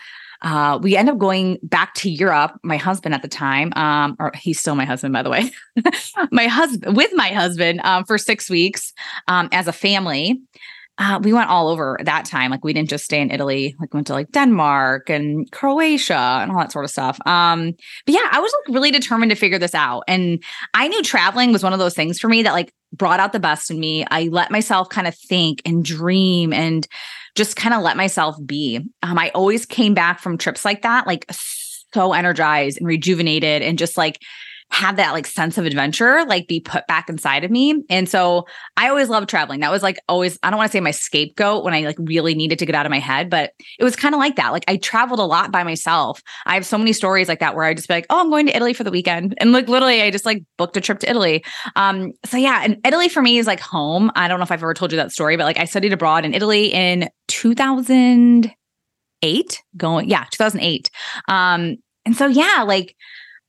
Uh, 0.43 0.79
we 0.83 0.97
ended 0.97 1.15
up 1.15 1.19
going 1.19 1.59
back 1.63 1.95
to 1.95 2.11
Europe. 2.11 2.59
My 2.63 2.77
husband 2.77 3.15
at 3.15 3.23
the 3.23 3.29
time, 3.29 3.73
um, 3.77 4.17
or 4.19 4.33
he's 4.35 4.59
still 4.59 4.75
my 4.75 4.85
husband, 4.85 5.13
by 5.13 5.23
the 5.23 5.31
way, 5.31 5.51
my 6.33 6.49
husband 6.49 6.97
with 6.97 7.11
my 7.15 7.29
husband 7.29 7.81
um, 7.85 8.05
for 8.05 8.19
six 8.19 8.51
weeks 8.51 8.93
um, 9.29 9.49
as 9.53 9.69
a 9.69 9.73
family 9.73 10.41
uh, 10.99 11.19
we 11.23 11.33
went 11.33 11.49
all 11.49 11.69
over 11.69 11.99
that 12.05 12.25
time. 12.25 12.51
Like 12.51 12.65
we 12.65 12.73
didn't 12.73 12.91
just 12.91 13.05
stay 13.05 13.21
in 13.21 13.31
Italy, 13.31 13.75
like 13.81 13.95
went 13.95 14.07
to 14.09 14.13
like 14.13 14.31
Denmark 14.31 15.09
and 15.09 15.51
Croatia 15.51 16.15
and 16.15 16.51
all 16.51 16.59
that 16.59 16.73
sort 16.73 16.85
of 16.85 16.91
stuff. 16.91 17.19
Um, 17.27 17.73
but 18.05 18.15
yeah, 18.15 18.29
I 18.31 18.41
was 18.41 18.53
like 18.53 18.75
really 18.75 18.91
determined 18.91 19.31
to 19.31 19.37
figure 19.37 19.59
this 19.59 19.75
out. 19.75 20.05
And 20.07 20.43
I 20.75 20.89
knew 20.89 21.03
traveling 21.03 21.53
was 21.53 21.63
one 21.63 21.73
of 21.73 21.79
those 21.79 21.95
things 21.95 22.21
for 22.21 22.29
me 22.29 22.43
that 22.43 22.53
like 22.53 22.73
brought 22.93 23.21
out 23.21 23.33
the 23.33 23.41
best 23.41 23.71
in 23.71 23.81
me. 23.81 24.05
I 24.11 24.25
let 24.25 24.51
myself 24.51 24.91
kind 24.91 25.07
of 25.07 25.17
think 25.17 25.63
and 25.65 25.85
dream 25.85 26.53
and 26.53 26.87
just 27.35 27.57
kind 27.57 27.75
of 27.75 27.83
let 27.83 27.97
myself 27.97 28.37
be. 28.45 28.81
Um, 29.03 29.19
I 29.19 29.31
always 29.31 29.65
came 29.65 29.95
back 29.95 30.21
from 30.21 30.37
trips 30.37 30.65
like 30.65 30.83
that, 30.83 31.07
like 31.07 31.25
so 31.31 32.13
energized 32.13 32.79
and 32.79 32.87
rejuvenated 32.87 33.63
and 33.63 33.79
just 33.79 33.97
like 33.97 34.21
have 34.73 34.97
that 34.97 35.13
like 35.13 35.27
sense 35.27 35.59
of 35.59 35.67
adventure 35.67 36.25
like 36.25 36.49
be 36.49 36.59
put 36.59 36.87
back 36.87 37.11
inside 37.11 37.45
of 37.45 37.51
me. 37.51 37.83
And 37.91 38.09
so 38.09 38.47
I 38.79 38.89
always 38.89 39.11
loved 39.11 39.29
traveling. 39.29 39.61
That 39.61 39.71
was 39.71 39.83
like 39.83 39.99
always, 40.09 40.39
I 40.43 40.49
don't 40.49 40.57
want 40.57 40.73
to 40.73 40.77
say 40.77 40.81
my 40.81 40.93
scapegoat 40.93 41.63
when 41.63 41.75
I 41.75 41.83
like 41.83 41.99
really 41.99 42.35
needed 42.35 42.59
to 42.59 42.65
get 42.65 42.75
out 42.75 42.87
of 42.87 42.91
my 42.91 42.99
head, 42.99 43.29
but 43.29 43.53
it 43.79 43.85
was 43.85 43.95
kind 43.95 44.15
of 44.15 44.19
like 44.19 44.37
that. 44.37 44.51
Like 44.51 44.65
I 44.69 44.79
traveled 44.79 45.21
a 45.21 45.25
lot 45.25 45.53
by 45.53 45.63
myself. 45.63 46.23
I 46.47 46.55
have 46.55 46.65
so 46.65 46.79
many 46.79 46.95
stories 46.95 47.29
like 47.29 47.41
that 47.41 47.55
where 47.55 47.67
I 47.67 47.75
just 47.75 47.87
be 47.87 47.93
like, 47.93 48.07
oh, 48.09 48.19
I'm 48.19 48.31
going 48.31 48.47
to 48.47 48.57
Italy 48.57 48.73
for 48.73 48.83
the 48.83 48.91
weekend. 48.91 49.35
And 49.37 49.53
like 49.53 49.69
literally 49.69 50.01
I 50.01 50.11
just 50.11 50.25
like 50.25 50.43
booked 50.57 50.79
a 50.79 50.81
trip 50.81 51.01
to 51.01 51.11
Italy. 51.11 51.45
Um, 51.77 52.13
so 52.25 52.39
yeah, 52.39 52.63
and 52.65 52.79
Italy 52.87 53.11
for 53.11 53.21
me 53.21 53.37
is 53.37 53.47
like 53.47 53.61
home. 53.61 54.11
I 54.15 54.27
don't 54.27 54.39
know 54.39 54.45
if 54.45 54.53
I've 54.53 54.63
ever 54.63 54.73
told 54.73 54.91
you 54.91 54.97
that 54.97 55.13
story, 55.13 55.37
but 55.37 55.45
like 55.45 55.59
I 55.59 55.67
studied 55.67 55.93
abroad 55.93 56.25
in 56.25 56.33
Italy 56.33 56.73
in 56.73 57.11
2008 57.29 59.63
going, 59.77 60.09
yeah, 60.09 60.25
2008. 60.31 60.91
Um, 61.29 61.77
and 62.05 62.17
so 62.17 62.27
yeah, 62.27 62.65
like 62.67 62.97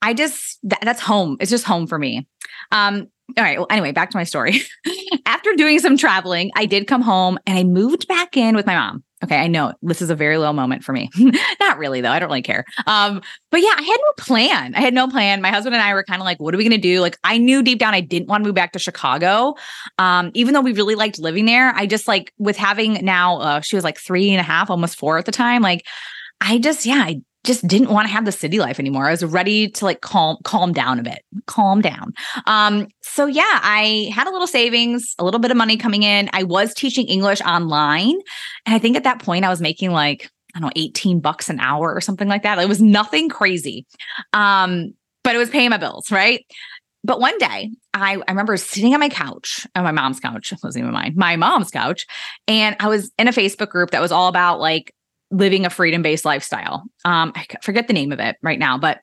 I 0.04 0.14
just 0.14 0.60
that, 0.64 0.82
that's 0.82 1.02
home. 1.02 1.38
It's 1.40 1.50
just 1.50 1.64
home 1.64 1.88
for 1.88 1.98
me. 1.98 2.28
Um, 2.72 3.08
all 3.38 3.44
right. 3.44 3.58
Well, 3.58 3.68
anyway, 3.70 3.94
back 3.94 4.12
to 4.12 4.18
my 4.18 4.26
story. 4.26 4.62
After 5.26 5.54
doing 5.56 5.80
some 5.80 5.98
traveling, 5.98 6.52
I 6.56 6.66
did 6.66 6.88
come 6.88 7.02
home 7.02 7.40
and 7.48 7.58
I 7.58 7.64
moved 7.64 8.08
back 8.08 8.36
in 8.36 8.56
with 8.56 8.66
my 8.66 8.76
mom. 8.76 9.04
Okay, 9.24 9.38
I 9.38 9.48
know 9.48 9.74
this 9.82 10.02
is 10.02 10.10
a 10.10 10.16
very 10.16 10.38
low 10.38 10.52
moment 10.52 10.84
for 10.84 10.92
me. 10.92 11.10
Not 11.62 11.78
really 11.78 12.02
though. 12.02 12.12
I 12.12 12.20
don't 12.20 12.28
really 12.28 12.42
care. 12.42 12.66
Um, 12.86 13.22
but 13.50 13.62
yeah, 13.62 13.74
I 13.78 13.82
had 13.82 13.98
no 13.98 14.14
plan. 14.18 14.76
I 14.76 14.82
had 14.82 14.94
no 14.94 15.08
plan. 15.08 15.42
My 15.42 15.52
husband 15.52 15.74
and 15.74 15.82
I 15.82 15.94
were 15.94 16.04
kind 16.04 16.22
of 16.22 16.26
like, 16.26 16.42
what 16.42 16.54
are 16.54 16.58
we 16.58 16.66
gonna 16.66 16.78
do? 16.78 17.00
Like, 17.00 17.18
I 17.24 17.38
knew 17.38 17.64
deep 17.64 17.80
down 17.80 17.94
I 17.94 18.02
didn't 18.02 18.28
want 18.28 18.44
to 18.44 18.48
move 18.48 18.56
back 18.56 18.74
to 18.74 18.80
Chicago. 18.80 19.56
Um, 19.98 20.32
even 20.34 20.54
though 20.54 20.62
we 20.62 20.74
really 20.74 20.96
liked 20.96 21.18
living 21.18 21.46
there. 21.46 21.74
I 21.74 21.86
just 21.86 22.10
like 22.10 22.34
with 22.38 22.58
having 22.58 23.06
now, 23.06 23.38
uh, 23.38 23.62
she 23.62 23.78
was 23.78 23.86
like 23.86 23.98
three 23.98 24.32
and 24.32 24.42
a 24.42 24.44
half, 24.44 24.70
almost 24.70 24.98
four 24.98 25.18
at 25.18 25.26
the 25.26 25.32
time. 25.32 25.62
Like, 25.62 25.86
I 26.42 26.58
just, 26.58 26.86
yeah, 26.86 27.04
I 27.06 27.22
just 27.44 27.68
didn't 27.68 27.90
want 27.90 28.08
to 28.08 28.14
have 28.14 28.26
the 28.26 28.32
city 28.32 28.60
life 28.60 28.80
anymore. 28.80 29.08
I 29.08 29.12
was 29.12 29.24
ready 29.26 29.70
to 29.70 29.86
like 29.86 30.02
calm 30.02 30.38
calm 30.44 30.74
down 30.74 31.00
a 31.00 31.04
bit. 31.04 31.24
Calm 31.46 31.82
down. 31.82 32.14
Um 32.46 32.88
so 33.02 33.26
yeah, 33.26 33.60
I 33.62 34.12
had 34.14 34.28
a 34.28 34.32
little 34.32 34.48
savings, 34.48 35.14
a 35.20 35.24
little 35.24 35.40
bit 35.40 35.52
of 35.52 35.58
money 35.58 35.78
coming 35.78 36.04
in. 36.04 36.30
I 36.34 36.44
was 36.44 36.74
teaching 36.74 37.08
English 37.08 37.42
online, 37.42 38.16
and 38.66 38.76
I 38.76 38.80
think 38.80 38.96
at 38.96 39.04
that 39.04 39.20
point 39.20 39.46
I 39.46 39.50
was 39.50 39.62
making 39.62 39.92
like 39.92 40.30
I 40.56 40.60
don't 40.60 40.68
know 40.68 40.82
18 40.82 41.20
bucks 41.20 41.50
an 41.50 41.60
hour 41.60 41.94
or 41.94 42.02
something 42.02 42.28
like 42.28 42.44
that. 42.44 42.60
It 42.60 42.70
was 42.70 42.82
nothing 42.82 43.30
crazy. 43.30 43.86
Um 44.32 44.94
but 45.24 45.36
it 45.36 45.40
was 45.40 45.50
paying 45.50 45.70
my 45.70 45.78
bills, 45.78 46.12
right? 46.12 46.46
But 47.06 47.20
one 47.20 47.38
day, 47.38 47.72
I, 47.94 48.16
I 48.16 48.32
remember 48.32 48.56
sitting 48.56 48.94
on 48.94 49.00
my 49.02 49.10
couch, 49.10 49.68
on 49.76 49.84
my 49.84 49.92
mom's 49.92 50.22
couch, 50.22 50.54
wasn't 50.64 50.84
even 50.84 50.94
mine, 50.94 51.14
my 51.18 51.36
mom's 51.36 51.70
couch. 51.70 52.06
And 52.48 52.78
I 52.80 52.88
was 52.88 53.12
in 53.18 53.28
a 53.28 53.32
Facebook 53.32 53.70
group 53.70 53.92
that 53.92 54.02
was 54.02 54.12
all 54.12 54.30
about 54.30 54.60
like 54.60 54.94
living 55.34 55.66
a 55.66 55.70
freedom 55.70 56.02
based 56.02 56.26
lifestyle. 56.26 56.84
Um, 57.04 57.34
I 57.36 57.46
forget 57.62 57.88
the 57.88 57.94
name 57.94 58.12
of 58.12 58.20
it 58.20 58.38
right 58.42 58.60
now, 58.60 58.78
but 58.78 59.00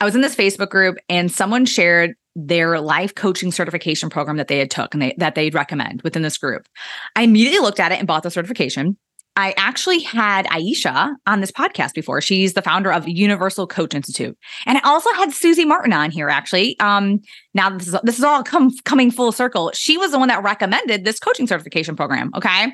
I 0.00 0.04
was 0.04 0.14
in 0.14 0.20
this 0.20 0.36
Facebook 0.36 0.70
group 0.70 0.96
and 1.08 1.30
someone 1.30 1.66
shared 1.66 2.14
their 2.36 2.80
life 2.80 3.14
coaching 3.14 3.52
certification 3.52 4.10
program 4.10 4.36
that 4.38 4.48
they 4.48 4.58
had 4.58 4.70
took 4.70 4.92
and 4.92 5.02
they, 5.02 5.14
that 5.18 5.34
they'd 5.34 5.54
recommend 5.54 6.02
within 6.02 6.22
this 6.22 6.38
group. 6.38 6.66
I 7.14 7.22
immediately 7.22 7.60
looked 7.60 7.80
at 7.80 7.92
it 7.92 7.98
and 7.98 8.08
bought 8.08 8.22
the 8.22 8.30
certification. 8.30 8.96
I 9.36 9.52
actually 9.56 10.00
had 10.00 10.46
Aisha 10.46 11.12
on 11.26 11.40
this 11.40 11.50
podcast 11.50 11.92
before. 11.94 12.20
She's 12.20 12.54
the 12.54 12.62
founder 12.62 12.92
of 12.92 13.08
Universal 13.08 13.66
Coach 13.66 13.92
Institute. 13.92 14.38
And 14.64 14.78
I 14.78 14.80
also 14.84 15.12
had 15.14 15.32
Susie 15.32 15.64
Martin 15.64 15.92
on 15.92 16.12
here 16.12 16.28
actually. 16.28 16.78
Um, 16.78 17.20
now 17.52 17.70
this 17.70 17.88
is 17.88 17.96
this 18.04 18.18
is 18.18 18.24
all 18.24 18.44
come 18.44 18.70
coming 18.84 19.10
full 19.10 19.32
circle. 19.32 19.72
She 19.74 19.98
was 19.98 20.12
the 20.12 20.20
one 20.20 20.28
that 20.28 20.42
recommended 20.42 21.04
this 21.04 21.18
coaching 21.18 21.48
certification 21.48 21.96
program. 21.96 22.30
Okay. 22.36 22.72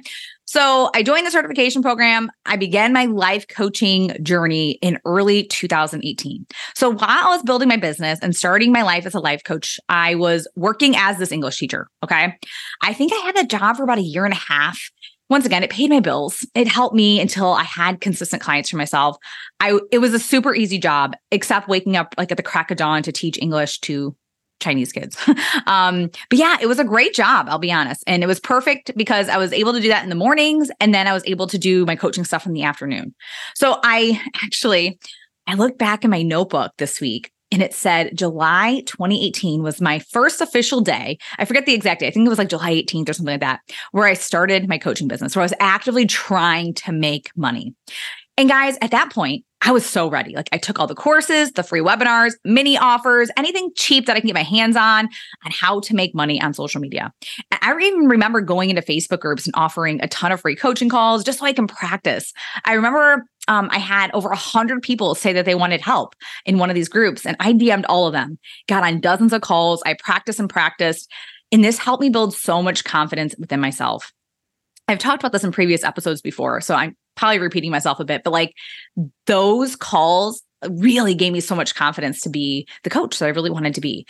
So 0.50 0.90
I 0.96 1.04
joined 1.04 1.28
the 1.28 1.30
certification 1.30 1.80
program. 1.80 2.28
I 2.44 2.56
began 2.56 2.92
my 2.92 3.04
life 3.04 3.46
coaching 3.46 4.16
journey 4.20 4.80
in 4.82 4.98
early 5.04 5.44
2018. 5.44 6.44
So 6.74 6.90
while 6.90 7.08
I 7.08 7.28
was 7.28 7.44
building 7.44 7.68
my 7.68 7.76
business 7.76 8.18
and 8.20 8.34
starting 8.34 8.72
my 8.72 8.82
life 8.82 9.06
as 9.06 9.14
a 9.14 9.20
life 9.20 9.44
coach, 9.44 9.78
I 9.88 10.16
was 10.16 10.48
working 10.56 10.96
as 10.96 11.18
this 11.18 11.30
English 11.30 11.58
teacher. 11.58 11.86
Okay. 12.02 12.36
I 12.82 12.92
think 12.92 13.12
I 13.12 13.18
had 13.26 13.38
a 13.38 13.46
job 13.46 13.76
for 13.76 13.84
about 13.84 13.98
a 13.98 14.02
year 14.02 14.24
and 14.24 14.34
a 14.34 14.36
half 14.36 14.90
once 15.30 15.46
again, 15.46 15.62
it 15.62 15.70
paid 15.70 15.90
my 15.90 16.00
bills. 16.00 16.44
It 16.56 16.66
helped 16.66 16.94
me 16.94 17.20
until 17.20 17.52
I 17.52 17.62
had 17.62 18.00
consistent 18.00 18.42
clients 18.42 18.68
for 18.68 18.76
myself. 18.76 19.16
I 19.60 19.78
it 19.92 19.98
was 19.98 20.12
a 20.12 20.18
super 20.18 20.56
easy 20.56 20.76
job, 20.76 21.14
except 21.30 21.68
waking 21.68 21.96
up 21.96 22.16
like 22.18 22.32
at 22.32 22.36
the 22.36 22.42
crack 22.42 22.72
of 22.72 22.78
dawn 22.78 23.04
to 23.04 23.12
teach 23.12 23.38
English 23.40 23.78
to 23.82 24.16
Chinese 24.60 24.92
kids. 24.92 25.16
um, 25.66 26.10
but 26.28 26.38
yeah, 26.38 26.56
it 26.60 26.66
was 26.66 26.78
a 26.78 26.84
great 26.84 27.14
job, 27.14 27.46
I'll 27.48 27.58
be 27.58 27.72
honest. 27.72 28.04
And 28.06 28.22
it 28.22 28.26
was 28.26 28.40
perfect 28.40 28.92
because 28.96 29.28
I 29.28 29.36
was 29.36 29.52
able 29.52 29.72
to 29.72 29.80
do 29.80 29.88
that 29.88 30.02
in 30.02 30.08
the 30.08 30.14
mornings 30.14 30.70
and 30.80 30.94
then 30.94 31.06
I 31.06 31.12
was 31.12 31.24
able 31.26 31.46
to 31.48 31.58
do 31.58 31.84
my 31.86 31.96
coaching 31.96 32.24
stuff 32.24 32.46
in 32.46 32.52
the 32.52 32.62
afternoon. 32.62 33.14
So 33.54 33.80
I 33.82 34.20
actually 34.42 34.98
I 35.46 35.54
looked 35.54 35.78
back 35.78 36.04
in 36.04 36.10
my 36.10 36.22
notebook 36.22 36.72
this 36.78 37.00
week 37.00 37.32
and 37.50 37.62
it 37.62 37.74
said 37.74 38.16
July 38.16 38.82
2018 38.86 39.62
was 39.62 39.80
my 39.80 39.98
first 39.98 40.40
official 40.40 40.80
day. 40.80 41.18
I 41.38 41.44
forget 41.44 41.66
the 41.66 41.74
exact 41.74 42.00
day. 42.00 42.06
I 42.06 42.10
think 42.10 42.26
it 42.26 42.28
was 42.28 42.38
like 42.38 42.48
July 42.48 42.72
18th 42.74 43.08
or 43.08 43.12
something 43.12 43.32
like 43.32 43.40
that, 43.40 43.60
where 43.90 44.06
I 44.06 44.14
started 44.14 44.68
my 44.68 44.78
coaching 44.78 45.08
business, 45.08 45.34
where 45.34 45.42
I 45.42 45.44
was 45.44 45.54
actively 45.58 46.06
trying 46.06 46.74
to 46.74 46.92
make 46.92 47.36
money. 47.36 47.74
And 48.36 48.48
guys, 48.48 48.78
at 48.80 48.92
that 48.92 49.12
point, 49.12 49.44
I 49.62 49.72
was 49.72 49.84
so 49.84 50.08
ready. 50.08 50.34
Like 50.34 50.48
I 50.52 50.58
took 50.58 50.80
all 50.80 50.86
the 50.86 50.94
courses, 50.94 51.52
the 51.52 51.62
free 51.62 51.80
webinars, 51.80 52.32
mini 52.44 52.78
offers, 52.78 53.30
anything 53.36 53.70
cheap 53.76 54.06
that 54.06 54.16
I 54.16 54.20
can 54.20 54.26
get 54.26 54.34
my 54.34 54.42
hands 54.42 54.74
on 54.74 55.06
on 55.44 55.52
how 55.52 55.80
to 55.80 55.94
make 55.94 56.14
money 56.14 56.40
on 56.40 56.54
social 56.54 56.80
media. 56.80 57.12
I 57.52 57.76
even 57.78 58.06
remember 58.06 58.40
going 58.40 58.70
into 58.70 58.80
Facebook 58.80 59.20
groups 59.20 59.46
and 59.46 59.54
offering 59.54 60.00
a 60.02 60.08
ton 60.08 60.32
of 60.32 60.40
free 60.40 60.56
coaching 60.56 60.88
calls 60.88 61.24
just 61.24 61.40
so 61.40 61.44
I 61.44 61.52
can 61.52 61.66
practice. 61.66 62.32
I 62.64 62.72
remember 62.72 63.26
um, 63.48 63.68
I 63.70 63.78
had 63.78 64.10
over 64.14 64.30
a 64.30 64.36
hundred 64.36 64.82
people 64.82 65.14
say 65.14 65.32
that 65.34 65.44
they 65.44 65.54
wanted 65.54 65.80
help 65.80 66.14
in 66.46 66.58
one 66.58 66.70
of 66.70 66.74
these 66.74 66.88
groups, 66.88 67.26
and 67.26 67.36
I 67.40 67.52
DM'd 67.52 67.86
all 67.86 68.06
of 68.06 68.12
them. 68.12 68.38
Got 68.66 68.84
on 68.84 69.00
dozens 69.00 69.32
of 69.32 69.42
calls. 69.42 69.82
I 69.84 69.94
practiced 69.94 70.40
and 70.40 70.48
practiced, 70.48 71.10
and 71.52 71.62
this 71.62 71.78
helped 71.78 72.00
me 72.00 72.08
build 72.08 72.34
so 72.34 72.62
much 72.62 72.84
confidence 72.84 73.34
within 73.38 73.60
myself. 73.60 74.12
I've 74.88 74.98
talked 74.98 75.22
about 75.22 75.32
this 75.32 75.44
in 75.44 75.52
previous 75.52 75.84
episodes 75.84 76.20
before, 76.20 76.60
so 76.60 76.74
I'm 76.74 76.96
probably 77.20 77.38
repeating 77.38 77.70
myself 77.70 78.00
a 78.00 78.04
bit, 78.04 78.22
but 78.24 78.32
like 78.32 78.54
those 79.26 79.76
calls 79.76 80.42
really 80.68 81.14
gave 81.14 81.32
me 81.32 81.40
so 81.40 81.54
much 81.54 81.74
confidence 81.74 82.20
to 82.22 82.30
be 82.30 82.66
the 82.82 82.90
coach 82.90 83.18
that 83.18 83.26
I 83.26 83.30
really 83.30 83.50
wanted 83.50 83.74
to 83.74 83.80
be. 83.80 84.06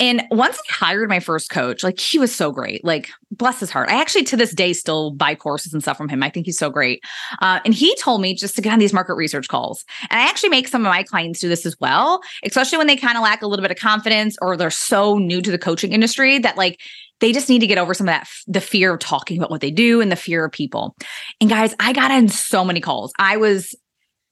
And 0.00 0.24
once 0.32 0.58
I 0.68 0.72
hired 0.72 1.08
my 1.08 1.20
first 1.20 1.50
coach, 1.50 1.84
like 1.84 2.00
he 2.00 2.18
was 2.18 2.34
so 2.34 2.50
great. 2.50 2.84
Like, 2.84 3.10
bless 3.30 3.60
his 3.60 3.70
heart. 3.70 3.88
I 3.88 4.00
actually 4.00 4.24
to 4.24 4.36
this 4.36 4.52
day 4.52 4.72
still 4.72 5.12
buy 5.12 5.36
courses 5.36 5.72
and 5.72 5.82
stuff 5.82 5.96
from 5.96 6.08
him. 6.08 6.22
I 6.22 6.30
think 6.30 6.46
he's 6.46 6.58
so 6.58 6.68
great. 6.68 7.02
Uh, 7.40 7.60
and 7.64 7.74
he 7.74 7.94
told 7.96 8.20
me 8.20 8.34
just 8.34 8.56
to 8.56 8.62
get 8.62 8.72
on 8.72 8.80
these 8.80 8.92
market 8.92 9.14
research 9.14 9.46
calls. 9.46 9.84
And 10.10 10.20
I 10.20 10.28
actually 10.28 10.48
make 10.48 10.66
some 10.66 10.84
of 10.84 10.90
my 10.90 11.04
clients 11.04 11.38
do 11.38 11.48
this 11.48 11.64
as 11.64 11.76
well, 11.80 12.20
especially 12.44 12.78
when 12.78 12.88
they 12.88 12.96
kind 12.96 13.16
of 13.16 13.22
lack 13.22 13.42
a 13.42 13.46
little 13.46 13.62
bit 13.62 13.70
of 13.70 13.76
confidence 13.76 14.36
or 14.42 14.56
they're 14.56 14.70
so 14.70 15.18
new 15.18 15.40
to 15.40 15.50
the 15.50 15.58
coaching 15.58 15.92
industry 15.92 16.40
that 16.40 16.56
like 16.56 16.80
they 17.20 17.32
just 17.32 17.48
need 17.48 17.60
to 17.60 17.66
get 17.66 17.78
over 17.78 17.94
some 17.94 18.08
of 18.08 18.12
that 18.12 18.28
the 18.46 18.60
fear 18.60 18.94
of 18.94 19.00
talking 19.00 19.38
about 19.38 19.50
what 19.50 19.60
they 19.60 19.70
do 19.70 20.00
and 20.00 20.10
the 20.10 20.16
fear 20.16 20.44
of 20.44 20.52
people. 20.52 20.94
And 21.40 21.48
guys, 21.48 21.74
I 21.80 21.92
got 21.92 22.10
in 22.10 22.28
so 22.28 22.64
many 22.64 22.80
calls. 22.80 23.12
I 23.18 23.36
was 23.36 23.74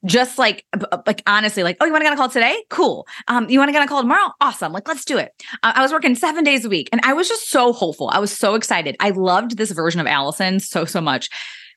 just 0.05 0.37
like 0.37 0.65
like 1.07 1.23
honestly 1.25 1.63
like 1.63 1.77
oh 1.79 1.85
you 1.85 1.91
want 1.91 2.01
to 2.01 2.05
get 2.05 2.13
a 2.13 2.17
call 2.17 2.29
today? 2.29 2.61
Cool. 2.69 3.07
Um 3.27 3.49
you 3.49 3.57
want 3.57 3.69
to 3.69 3.73
get 3.73 3.83
a 3.83 3.87
call 3.87 4.01
tomorrow? 4.01 4.31
Awesome. 4.41 4.73
Like 4.73 4.87
let's 4.87 5.05
do 5.05 5.17
it. 5.17 5.31
Uh, 5.63 5.73
i 5.75 5.81
was 5.81 5.91
working 5.91 6.13
seven 6.15 6.43
days 6.43 6.65
a 6.65 6.69
week 6.69 6.89
and 6.91 6.99
i 7.05 7.13
was 7.13 7.29
just 7.29 7.49
so 7.49 7.71
hopeful. 7.71 8.09
I 8.11 8.19
was 8.19 8.37
so 8.37 8.55
excited. 8.55 8.97
I 8.99 9.11
loved 9.11 9.57
this 9.57 9.71
version 9.71 10.01
of 10.01 10.07
allison 10.07 10.59
so 10.59 10.85
so 10.85 10.99
much 10.99 11.29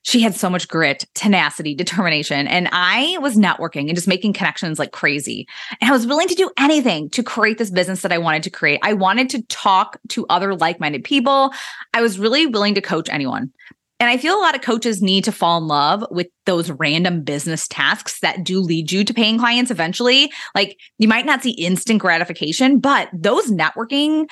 she 0.03 0.21
had 0.21 0.35
so 0.35 0.49
much 0.49 0.67
grit 0.67 1.05
tenacity 1.13 1.75
determination 1.75 2.47
and 2.47 2.69
i 2.71 3.17
was 3.21 3.35
networking 3.35 3.87
and 3.87 3.95
just 3.95 4.07
making 4.07 4.33
connections 4.33 4.79
like 4.79 4.91
crazy. 4.91 5.47
And 5.81 5.89
i 5.89 5.93
was 5.93 6.07
willing 6.07 6.27
to 6.27 6.35
do 6.35 6.51
anything 6.57 7.09
to 7.11 7.23
create 7.23 7.57
this 7.57 7.71
business 7.71 8.01
that 8.01 8.11
i 8.11 8.17
wanted 8.17 8.43
to 8.43 8.49
create. 8.49 8.79
I 8.83 8.93
wanted 8.93 9.29
to 9.31 9.41
talk 9.43 9.97
to 10.09 10.25
other 10.29 10.55
like-minded 10.55 11.03
people. 11.03 11.51
I 11.93 12.01
was 12.01 12.19
really 12.19 12.45
willing 12.45 12.75
to 12.75 12.81
coach 12.81 13.09
anyone. 13.09 13.51
And 13.99 14.09
I 14.09 14.17
feel 14.17 14.35
a 14.35 14.41
lot 14.41 14.55
of 14.55 14.61
coaches 14.61 15.01
need 15.01 15.23
to 15.23 15.31
fall 15.31 15.57
in 15.57 15.67
love 15.67 16.05
with 16.11 16.27
those 16.45 16.69
random 16.69 17.23
business 17.23 17.67
tasks 17.67 18.19
that 18.19 18.43
do 18.43 18.59
lead 18.59 18.91
you 18.91 19.03
to 19.03 19.13
paying 19.13 19.39
clients 19.39 19.71
eventually. 19.71 20.31
Like 20.53 20.77
you 20.99 21.07
might 21.07 21.25
not 21.25 21.41
see 21.41 21.51
instant 21.51 21.99
gratification, 21.99 22.79
but 22.79 23.09
those 23.11 23.49
networking 23.51 24.29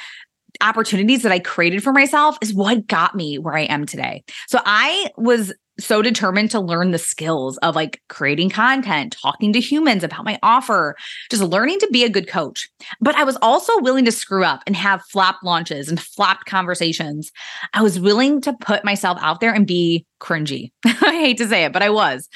opportunities 0.61 1.23
that 1.23 1.31
I 1.31 1.39
created 1.39 1.83
for 1.83 1.93
myself 1.93 2.37
is 2.41 2.53
what 2.53 2.87
got 2.87 3.15
me 3.15 3.37
where 3.37 3.55
I 3.55 3.63
am 3.63 3.85
today. 3.85 4.23
So 4.47 4.59
I 4.65 5.11
was 5.17 5.53
so 5.79 6.01
determined 6.01 6.51
to 6.51 6.59
learn 6.59 6.91
the 6.91 6.97
skills 6.97 7.57
of 7.57 7.75
like 7.75 8.01
creating 8.07 8.49
content, 8.49 9.15
talking 9.21 9.51
to 9.53 9.59
humans 9.59 10.03
about 10.03 10.23
my 10.23 10.39
offer, 10.41 10.95
just 11.29 11.43
learning 11.43 11.79
to 11.79 11.89
be 11.91 12.03
a 12.03 12.09
good 12.09 12.27
coach. 12.27 12.69
But 13.01 13.15
I 13.15 13.23
was 13.23 13.37
also 13.41 13.77
willing 13.81 14.05
to 14.05 14.11
screw 14.11 14.43
up 14.43 14.63
and 14.65 14.75
have 14.75 15.03
flop 15.03 15.37
launches 15.43 15.89
and 15.89 15.99
flopped 15.99 16.45
conversations. 16.45 17.31
I 17.73 17.81
was 17.81 17.99
willing 17.99 18.41
to 18.41 18.53
put 18.53 18.85
myself 18.85 19.17
out 19.21 19.41
there 19.41 19.53
and 19.53 19.67
be 19.67 20.05
cringy. 20.21 20.71
I 20.85 21.19
hate 21.19 21.37
to 21.39 21.47
say 21.47 21.65
it, 21.65 21.73
but 21.73 21.83
I 21.83 21.89
was. 21.89 22.29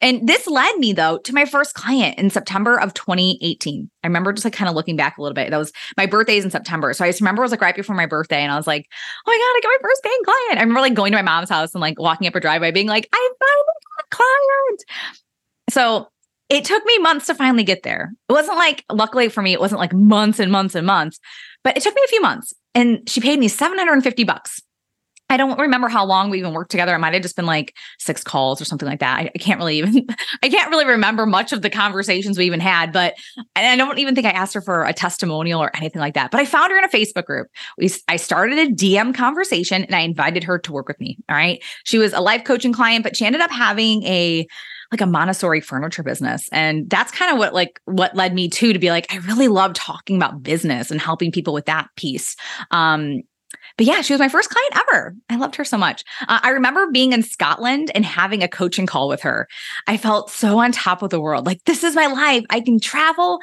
And 0.00 0.28
this 0.28 0.46
led 0.46 0.76
me 0.76 0.92
though 0.92 1.18
to 1.18 1.34
my 1.34 1.44
first 1.44 1.74
client 1.74 2.18
in 2.18 2.30
September 2.30 2.78
of 2.78 2.94
2018. 2.94 3.90
I 4.02 4.06
remember 4.06 4.32
just 4.32 4.44
like 4.44 4.54
kind 4.54 4.68
of 4.68 4.74
looking 4.74 4.96
back 4.96 5.18
a 5.18 5.22
little 5.22 5.34
bit. 5.34 5.50
That 5.50 5.58
was 5.58 5.72
my 5.96 6.06
birthday's 6.06 6.44
in 6.44 6.50
September. 6.50 6.92
So 6.92 7.04
I 7.04 7.08
just 7.08 7.20
remember 7.20 7.42
it 7.42 7.46
was 7.46 7.50
like 7.50 7.60
right 7.60 7.74
before 7.74 7.96
my 7.96 8.06
birthday 8.06 8.40
and 8.40 8.52
I 8.52 8.56
was 8.56 8.66
like, 8.66 8.86
oh 9.26 9.30
my 9.30 9.34
God, 9.34 9.40
I 9.40 9.60
got 9.62 9.82
my 9.82 9.88
first 9.88 10.02
paying 10.02 10.24
client. 10.24 10.58
I 10.58 10.60
remember 10.60 10.80
like 10.80 10.94
going 10.94 11.12
to 11.12 11.18
my 11.18 11.22
mom's 11.22 11.50
house 11.50 11.74
and 11.74 11.80
like 11.80 11.98
walking 11.98 12.28
up 12.28 12.34
a 12.34 12.40
driveway 12.40 12.70
being 12.70 12.86
like, 12.86 13.08
I 13.12 13.30
finally 13.40 13.64
got 13.66 14.04
a 14.04 14.16
client. 14.16 14.84
So 15.70 16.08
it 16.48 16.64
took 16.64 16.84
me 16.84 16.98
months 16.98 17.26
to 17.26 17.34
finally 17.34 17.64
get 17.64 17.82
there. 17.82 18.12
It 18.28 18.32
wasn't 18.32 18.56
like, 18.56 18.84
luckily 18.90 19.28
for 19.28 19.42
me, 19.42 19.52
it 19.52 19.60
wasn't 19.60 19.80
like 19.80 19.92
months 19.92 20.38
and 20.38 20.50
months 20.50 20.74
and 20.74 20.86
months, 20.86 21.18
but 21.64 21.76
it 21.76 21.82
took 21.82 21.94
me 21.94 22.02
a 22.04 22.08
few 22.08 22.22
months. 22.22 22.54
And 22.74 23.08
she 23.08 23.20
paid 23.20 23.38
me 23.38 23.48
750 23.48 24.24
bucks 24.24 24.62
I 25.30 25.36
don't 25.36 25.58
remember 25.58 25.88
how 25.88 26.04
long 26.04 26.30
we 26.30 26.38
even 26.38 26.54
worked 26.54 26.70
together. 26.70 26.94
It 26.94 26.98
might 26.98 27.12
have 27.12 27.22
just 27.22 27.36
been 27.36 27.46
like 27.46 27.74
six 27.98 28.24
calls 28.24 28.60
or 28.60 28.64
something 28.64 28.88
like 28.88 29.00
that. 29.00 29.18
I, 29.18 29.30
I, 29.34 29.38
can't 29.38 29.58
really 29.58 29.78
even, 29.78 30.06
I 30.42 30.48
can't 30.48 30.70
really 30.70 30.86
remember 30.86 31.26
much 31.26 31.52
of 31.52 31.62
the 31.62 31.70
conversations 31.70 32.38
we 32.38 32.46
even 32.46 32.60
had, 32.60 32.92
but 32.92 33.14
I 33.54 33.76
don't 33.76 33.98
even 33.98 34.14
think 34.14 34.26
I 34.26 34.30
asked 34.30 34.54
her 34.54 34.62
for 34.62 34.84
a 34.84 34.92
testimonial 34.92 35.62
or 35.62 35.70
anything 35.76 36.00
like 36.00 36.14
that. 36.14 36.30
But 36.30 36.40
I 36.40 36.46
found 36.46 36.72
her 36.72 36.78
in 36.78 36.84
a 36.84 36.88
Facebook 36.88 37.26
group. 37.26 37.48
We, 37.76 37.90
I 38.08 38.16
started 38.16 38.58
a 38.58 38.72
DM 38.72 39.14
conversation 39.14 39.84
and 39.84 39.94
I 39.94 40.00
invited 40.00 40.44
her 40.44 40.58
to 40.60 40.72
work 40.72 40.88
with 40.88 41.00
me. 41.00 41.18
All 41.28 41.36
right. 41.36 41.62
She 41.84 41.98
was 41.98 42.12
a 42.12 42.20
life 42.20 42.44
coaching 42.44 42.72
client, 42.72 43.02
but 43.02 43.16
she 43.16 43.26
ended 43.26 43.42
up 43.42 43.50
having 43.50 44.04
a, 44.04 44.46
like 44.90 45.02
a 45.02 45.06
Montessori 45.06 45.60
furniture 45.60 46.02
business. 46.02 46.48
And 46.50 46.88
that's 46.88 47.12
kind 47.12 47.30
of 47.30 47.36
what 47.36 47.52
like 47.52 47.78
what 47.84 48.16
led 48.16 48.32
me 48.32 48.48
to 48.48 48.72
to 48.72 48.78
be 48.78 48.90
like, 48.90 49.12
I 49.12 49.18
really 49.18 49.48
love 49.48 49.74
talking 49.74 50.16
about 50.16 50.42
business 50.42 50.90
and 50.90 50.98
helping 50.98 51.30
people 51.30 51.52
with 51.52 51.66
that 51.66 51.88
piece. 51.96 52.36
Um, 52.70 53.22
but 53.78 53.86
yeah, 53.86 54.02
she 54.02 54.12
was 54.12 54.20
my 54.20 54.28
first 54.28 54.50
client 54.50 54.76
ever. 54.76 55.14
I 55.30 55.36
loved 55.36 55.56
her 55.56 55.64
so 55.64 55.78
much. 55.78 56.04
Uh, 56.22 56.40
I 56.42 56.50
remember 56.50 56.90
being 56.90 57.12
in 57.12 57.22
Scotland 57.22 57.90
and 57.94 58.04
having 58.04 58.42
a 58.42 58.48
coaching 58.48 58.86
call 58.86 59.08
with 59.08 59.22
her. 59.22 59.48
I 59.86 59.96
felt 59.96 60.30
so 60.30 60.58
on 60.58 60.72
top 60.72 61.02
of 61.02 61.10
the 61.10 61.20
world. 61.20 61.46
Like, 61.46 61.62
this 61.64 61.84
is 61.84 61.94
my 61.94 62.06
life. 62.06 62.44
I 62.50 62.60
can 62.60 62.80
travel 62.80 63.40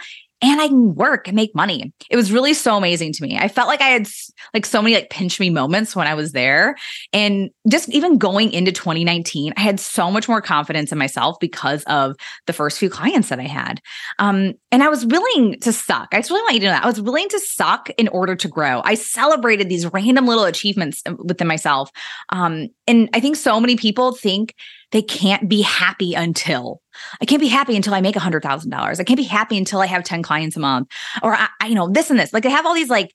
and 0.52 0.62
I 0.62 0.68
can 0.68 0.96
work 0.96 1.28
and 1.28 1.36
make 1.36 1.56
money. 1.56 1.94
It 2.10 2.16
was 2.16 2.32
really 2.32 2.54
so 2.54 2.78
amazing 2.78 3.14
to 3.14 3.24
me. 3.24 3.38
I 3.38 3.48
felt 3.48 3.68
like 3.68 3.82
I 3.82 3.90
had 3.90 4.08
like 4.54 4.66
so 4.66 4.82
many 4.82 4.96
like 4.96 5.10
pinch 5.10 5.40
me 5.40 5.50
moments 5.50 5.96
when 5.96 6.08
I 6.08 6.14
was 6.14 6.32
there. 6.32 6.76
And 7.14 7.50
just 7.70 7.90
even 7.90 8.18
going 8.18 8.52
into 8.52 8.72
2019, 8.72 9.54
I 9.58 9.62
had 9.62 9.80
so 9.80 10.12
much 10.12 10.28
more 10.28 10.42
confidence 10.42 10.92
in 10.92 10.98
myself 10.98 11.38
because 11.40 11.84
of 11.86 12.16
the 12.48 12.54
first 12.54 12.78
few 12.78 12.90
clients 12.90 13.30
that 13.30 13.40
I 13.40 13.48
had. 13.48 13.82
Um, 14.20 14.54
and 14.72 14.84
I 14.84 14.90
was 14.90 15.06
willing 15.06 15.60
to 15.62 15.72
suck. 15.72 16.10
I 16.12 16.20
just 16.20 16.30
really 16.30 16.44
want 16.44 16.56
you 16.56 16.60
to 16.62 16.66
know 16.68 16.72
that. 16.74 16.84
I 16.84 16.88
was 16.88 17.02
willing 17.02 17.30
to 17.30 17.40
suck 17.40 17.90
in 17.98 18.08
order 18.10 18.36
to 18.36 18.48
grow. 18.48 18.82
I 18.84 18.96
celebrated 18.96 19.70
these 19.70 19.86
random 19.92 20.28
little 20.28 20.46
achievements 20.46 21.02
uh, 21.06 21.16
within 21.18 21.48
myself. 21.48 21.90
Um, 22.30 22.68
and 22.88 23.10
I 23.14 23.20
think 23.20 23.36
so 23.36 23.60
many 23.60 23.76
people 23.76 24.14
think 24.14 24.54
they 24.92 25.02
can't 25.02 25.50
be 25.50 25.62
happy 25.62 26.14
until 26.14 26.82
I 27.22 27.26
can't 27.26 27.42
be 27.42 27.48
happy 27.48 27.76
until 27.76 27.94
I 27.94 28.02
make 28.02 28.16
a 28.16 28.20
hundred 28.20 28.44
thousand 28.44 28.72
dollars. 28.72 29.00
I 29.00 29.04
can't 29.04 29.18
be 29.18 29.24
happy 29.24 29.58
until 29.58 29.82
I 29.82 29.86
have 29.88 30.04
10 30.04 30.24
clients 30.24 30.56
a 30.56 30.60
month 30.60 30.90
or 31.24 31.36
I, 31.36 31.48
I, 31.62 31.68
you 31.68 31.76
know, 31.76 31.90
this 31.90 32.10
and 32.10 32.20
this. 32.20 32.34
Like 32.34 32.44
they 32.44 32.50
have 32.50 32.66
all 32.66 32.74
these 32.74 32.90
like 32.90 33.14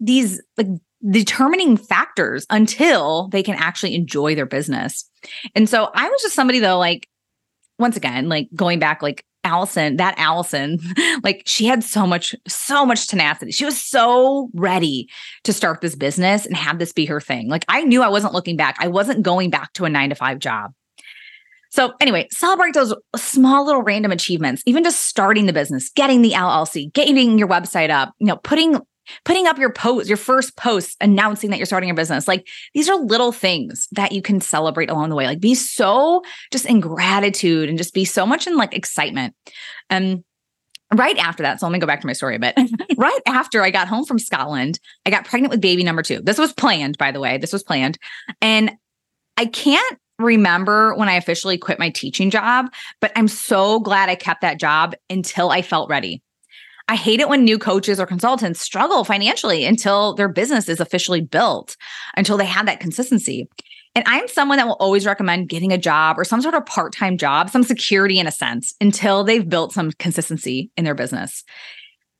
these 0.00 0.40
like 0.56 0.68
determining 1.08 1.76
factors 1.76 2.46
until 2.50 3.28
they 3.28 3.42
can 3.42 3.54
actually 3.56 3.94
enjoy 3.94 4.34
their 4.34 4.46
business. 4.46 5.08
And 5.54 5.68
so 5.68 5.90
I 5.94 6.08
was 6.08 6.22
just 6.22 6.34
somebody 6.34 6.58
though, 6.58 6.78
like 6.78 7.08
once 7.78 7.96
again, 7.96 8.28
like 8.28 8.48
going 8.54 8.78
back 8.78 9.02
like 9.02 9.24
Allison, 9.44 9.96
that 9.96 10.14
Allison, 10.18 10.78
like 11.22 11.42
she 11.46 11.66
had 11.66 11.82
so 11.82 12.06
much, 12.06 12.34
so 12.46 12.86
much 12.86 13.08
tenacity. 13.08 13.50
She 13.50 13.64
was 13.64 13.82
so 13.82 14.50
ready 14.54 15.08
to 15.44 15.52
start 15.52 15.80
this 15.80 15.96
business 15.96 16.46
and 16.46 16.56
have 16.56 16.78
this 16.78 16.92
be 16.92 17.06
her 17.06 17.20
thing. 17.20 17.48
Like 17.48 17.64
I 17.68 17.82
knew 17.82 18.02
I 18.02 18.08
wasn't 18.08 18.34
looking 18.34 18.56
back. 18.56 18.76
I 18.78 18.88
wasn't 18.88 19.22
going 19.22 19.50
back 19.50 19.72
to 19.74 19.84
a 19.84 19.90
nine 19.90 20.10
to 20.10 20.14
five 20.14 20.38
job. 20.38 20.72
So, 21.72 21.94
anyway, 22.00 22.28
celebrate 22.30 22.74
those 22.74 22.94
small 23.16 23.64
little 23.64 23.82
random 23.82 24.12
achievements, 24.12 24.62
even 24.66 24.84
just 24.84 25.06
starting 25.06 25.46
the 25.46 25.54
business, 25.54 25.88
getting 25.88 26.20
the 26.20 26.32
LLC, 26.32 26.92
getting 26.92 27.38
your 27.38 27.48
website 27.48 27.88
up, 27.88 28.12
you 28.18 28.26
know, 28.26 28.36
putting 28.36 28.78
putting 29.24 29.46
up 29.46 29.58
your 29.58 29.72
post, 29.72 30.06
your 30.06 30.18
first 30.18 30.56
post 30.56 30.96
announcing 31.00 31.50
that 31.50 31.56
you're 31.56 31.66
starting 31.66 31.90
a 31.90 31.94
business. 31.94 32.28
Like 32.28 32.46
these 32.74 32.88
are 32.88 32.96
little 32.96 33.32
things 33.32 33.88
that 33.92 34.12
you 34.12 34.20
can 34.22 34.40
celebrate 34.40 34.90
along 34.90 35.08
the 35.08 35.16
way. 35.16 35.26
Like 35.26 35.40
be 35.40 35.54
so 35.54 36.22
just 36.52 36.66
in 36.66 36.78
gratitude 36.78 37.68
and 37.68 37.78
just 37.78 37.94
be 37.94 38.04
so 38.04 38.26
much 38.26 38.46
in 38.46 38.56
like 38.56 38.74
excitement. 38.74 39.34
And 39.90 40.22
right 40.94 41.16
after 41.18 41.42
that, 41.42 41.58
so 41.58 41.66
let 41.66 41.72
me 41.72 41.78
go 41.78 41.86
back 41.86 42.02
to 42.02 42.06
my 42.06 42.12
story 42.12 42.36
a 42.36 42.38
bit. 42.38 42.54
right 42.96 43.20
after 43.26 43.62
I 43.62 43.70
got 43.70 43.88
home 43.88 44.04
from 44.04 44.18
Scotland, 44.18 44.78
I 45.06 45.10
got 45.10 45.24
pregnant 45.24 45.50
with 45.50 45.60
baby 45.62 45.84
number 45.84 46.02
two. 46.02 46.20
This 46.20 46.38
was 46.38 46.52
planned, 46.52 46.98
by 46.98 47.12
the 47.12 47.20
way. 47.20 47.38
This 47.38 47.52
was 47.52 47.62
planned. 47.62 47.98
And 48.40 48.72
I 49.36 49.46
can't 49.46 49.98
remember 50.18 50.94
when 50.94 51.08
I 51.08 51.14
officially 51.14 51.58
quit 51.58 51.78
my 51.78 51.90
teaching 51.90 52.30
job, 52.30 52.72
but 53.00 53.12
I'm 53.16 53.28
so 53.28 53.80
glad 53.80 54.08
I 54.08 54.14
kept 54.14 54.42
that 54.42 54.60
job 54.60 54.94
until 55.10 55.50
I 55.50 55.62
felt 55.62 55.88
ready. 55.88 56.22
I 56.88 56.96
hate 56.96 57.20
it 57.20 57.28
when 57.28 57.44
new 57.44 57.58
coaches 57.58 58.00
or 58.00 58.06
consultants 58.06 58.60
struggle 58.60 59.04
financially 59.04 59.64
until 59.64 60.14
their 60.14 60.28
business 60.28 60.68
is 60.68 60.80
officially 60.80 61.20
built, 61.20 61.76
until 62.16 62.36
they 62.36 62.44
have 62.44 62.66
that 62.66 62.80
consistency. 62.80 63.48
And 63.94 64.04
I'm 64.06 64.26
someone 64.28 64.58
that 64.58 64.66
will 64.66 64.74
always 64.74 65.06
recommend 65.06 65.48
getting 65.48 65.72
a 65.72 65.78
job 65.78 66.18
or 66.18 66.24
some 66.24 66.40
sort 66.40 66.54
of 66.54 66.66
part 66.66 66.92
time 66.92 67.18
job, 67.18 67.50
some 67.50 67.62
security 67.62 68.18
in 68.18 68.26
a 68.26 68.32
sense, 68.32 68.74
until 68.80 69.22
they've 69.22 69.48
built 69.48 69.72
some 69.72 69.92
consistency 69.92 70.70
in 70.76 70.84
their 70.84 70.94
business. 70.94 71.44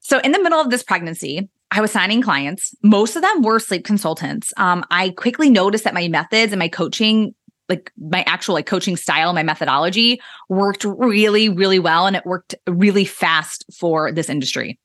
So, 0.00 0.18
in 0.18 0.32
the 0.32 0.42
middle 0.42 0.60
of 0.60 0.70
this 0.70 0.82
pregnancy, 0.82 1.48
I 1.70 1.80
was 1.80 1.90
signing 1.90 2.20
clients. 2.20 2.74
Most 2.82 3.16
of 3.16 3.22
them 3.22 3.42
were 3.42 3.58
sleep 3.58 3.84
consultants. 3.84 4.52
Um, 4.58 4.84
I 4.90 5.10
quickly 5.10 5.48
noticed 5.48 5.84
that 5.84 5.94
my 5.94 6.08
methods 6.08 6.52
and 6.52 6.58
my 6.58 6.68
coaching 6.68 7.34
like 7.68 7.92
my 7.96 8.22
actual 8.26 8.54
like 8.54 8.66
coaching 8.66 8.96
style, 8.96 9.32
my 9.32 9.42
methodology 9.42 10.20
worked 10.48 10.84
really, 10.84 11.48
really 11.48 11.78
well. 11.78 12.06
And 12.06 12.16
it 12.16 12.26
worked 12.26 12.54
really 12.68 13.04
fast 13.04 13.64
for 13.72 14.12
this 14.12 14.28
industry. 14.28 14.78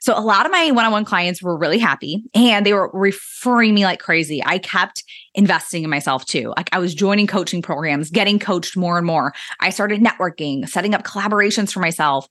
So 0.00 0.18
a 0.18 0.20
lot 0.20 0.46
of 0.46 0.52
my 0.52 0.70
one-on-one 0.70 1.04
clients 1.04 1.42
were 1.42 1.56
really 1.56 1.78
happy 1.78 2.24
and 2.34 2.64
they 2.64 2.72
were 2.72 2.90
referring 2.94 3.74
me 3.74 3.84
like 3.84 4.00
crazy. 4.00 4.42
I 4.44 4.58
kept 4.58 5.04
investing 5.34 5.84
in 5.84 5.90
myself 5.90 6.24
too. 6.24 6.54
Like 6.56 6.70
I 6.72 6.78
was 6.78 6.94
joining 6.94 7.26
coaching 7.26 7.60
programs, 7.60 8.10
getting 8.10 8.38
coached 8.38 8.78
more 8.78 8.96
and 8.96 9.06
more. 9.06 9.34
I 9.60 9.68
started 9.68 10.00
networking, 10.00 10.66
setting 10.66 10.94
up 10.94 11.04
collaborations 11.04 11.70
for 11.70 11.80
myself. 11.80 12.26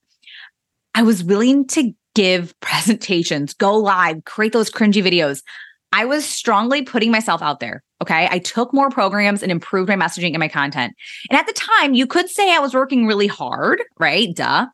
I 0.95 1.03
was 1.03 1.23
willing 1.23 1.67
to 1.67 1.93
give 2.15 2.59
presentations, 2.61 3.53
go 3.53 3.75
live, 3.75 4.25
create 4.25 4.53
those 4.53 4.71
cringy 4.71 5.03
videos. 5.03 5.43
I 5.91 6.05
was 6.05 6.25
strongly 6.25 6.83
putting 6.83 7.11
myself 7.11 7.41
out 7.41 7.59
there. 7.59 7.83
Okay. 8.01 8.27
I 8.29 8.39
took 8.39 8.73
more 8.73 8.89
programs 8.89 9.43
and 9.43 9.51
improved 9.51 9.89
my 9.89 9.95
messaging 9.95 10.29
and 10.29 10.39
my 10.39 10.47
content. 10.47 10.93
And 11.29 11.37
at 11.37 11.47
the 11.47 11.53
time, 11.53 11.93
you 11.93 12.07
could 12.07 12.29
say 12.29 12.53
I 12.53 12.59
was 12.59 12.73
working 12.73 13.05
really 13.05 13.27
hard, 13.27 13.81
right? 13.99 14.33
Duh. 14.33 14.67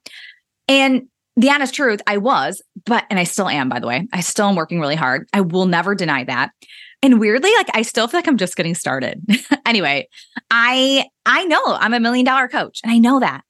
And 0.68 1.08
the 1.36 1.50
honest 1.50 1.74
truth, 1.74 2.02
I 2.08 2.18
was, 2.18 2.62
but, 2.86 3.06
and 3.10 3.20
I 3.20 3.24
still 3.24 3.50
am, 3.50 3.68
by 3.68 3.80
the 3.80 3.88
way. 3.88 4.08
I 4.14 4.22
still 4.22 4.48
am 4.48 4.56
working 4.56 4.80
really 4.80 4.96
hard. 4.96 5.28
I 5.34 5.42
will 5.42 5.66
never 5.66 5.96
deny 5.96 6.24
that. 6.26 6.52
And 7.02 7.20
weirdly, 7.20 7.52
like 7.58 7.70
I 7.74 7.82
still 7.84 8.08
feel 8.08 8.20
like 8.20 8.28
I'm 8.28 8.38
just 8.38 8.56
getting 8.56 8.74
started. 8.74 9.22
anyway, 9.66 10.08
I 10.50 11.06
I 11.26 11.46
know 11.46 11.62
I'm 11.66 11.94
a 11.94 12.00
million 12.00 12.26
dollar 12.26 12.48
coach 12.48 12.80
and 12.84 12.92
I 12.92 12.98
know 12.98 13.20
that. 13.20 13.44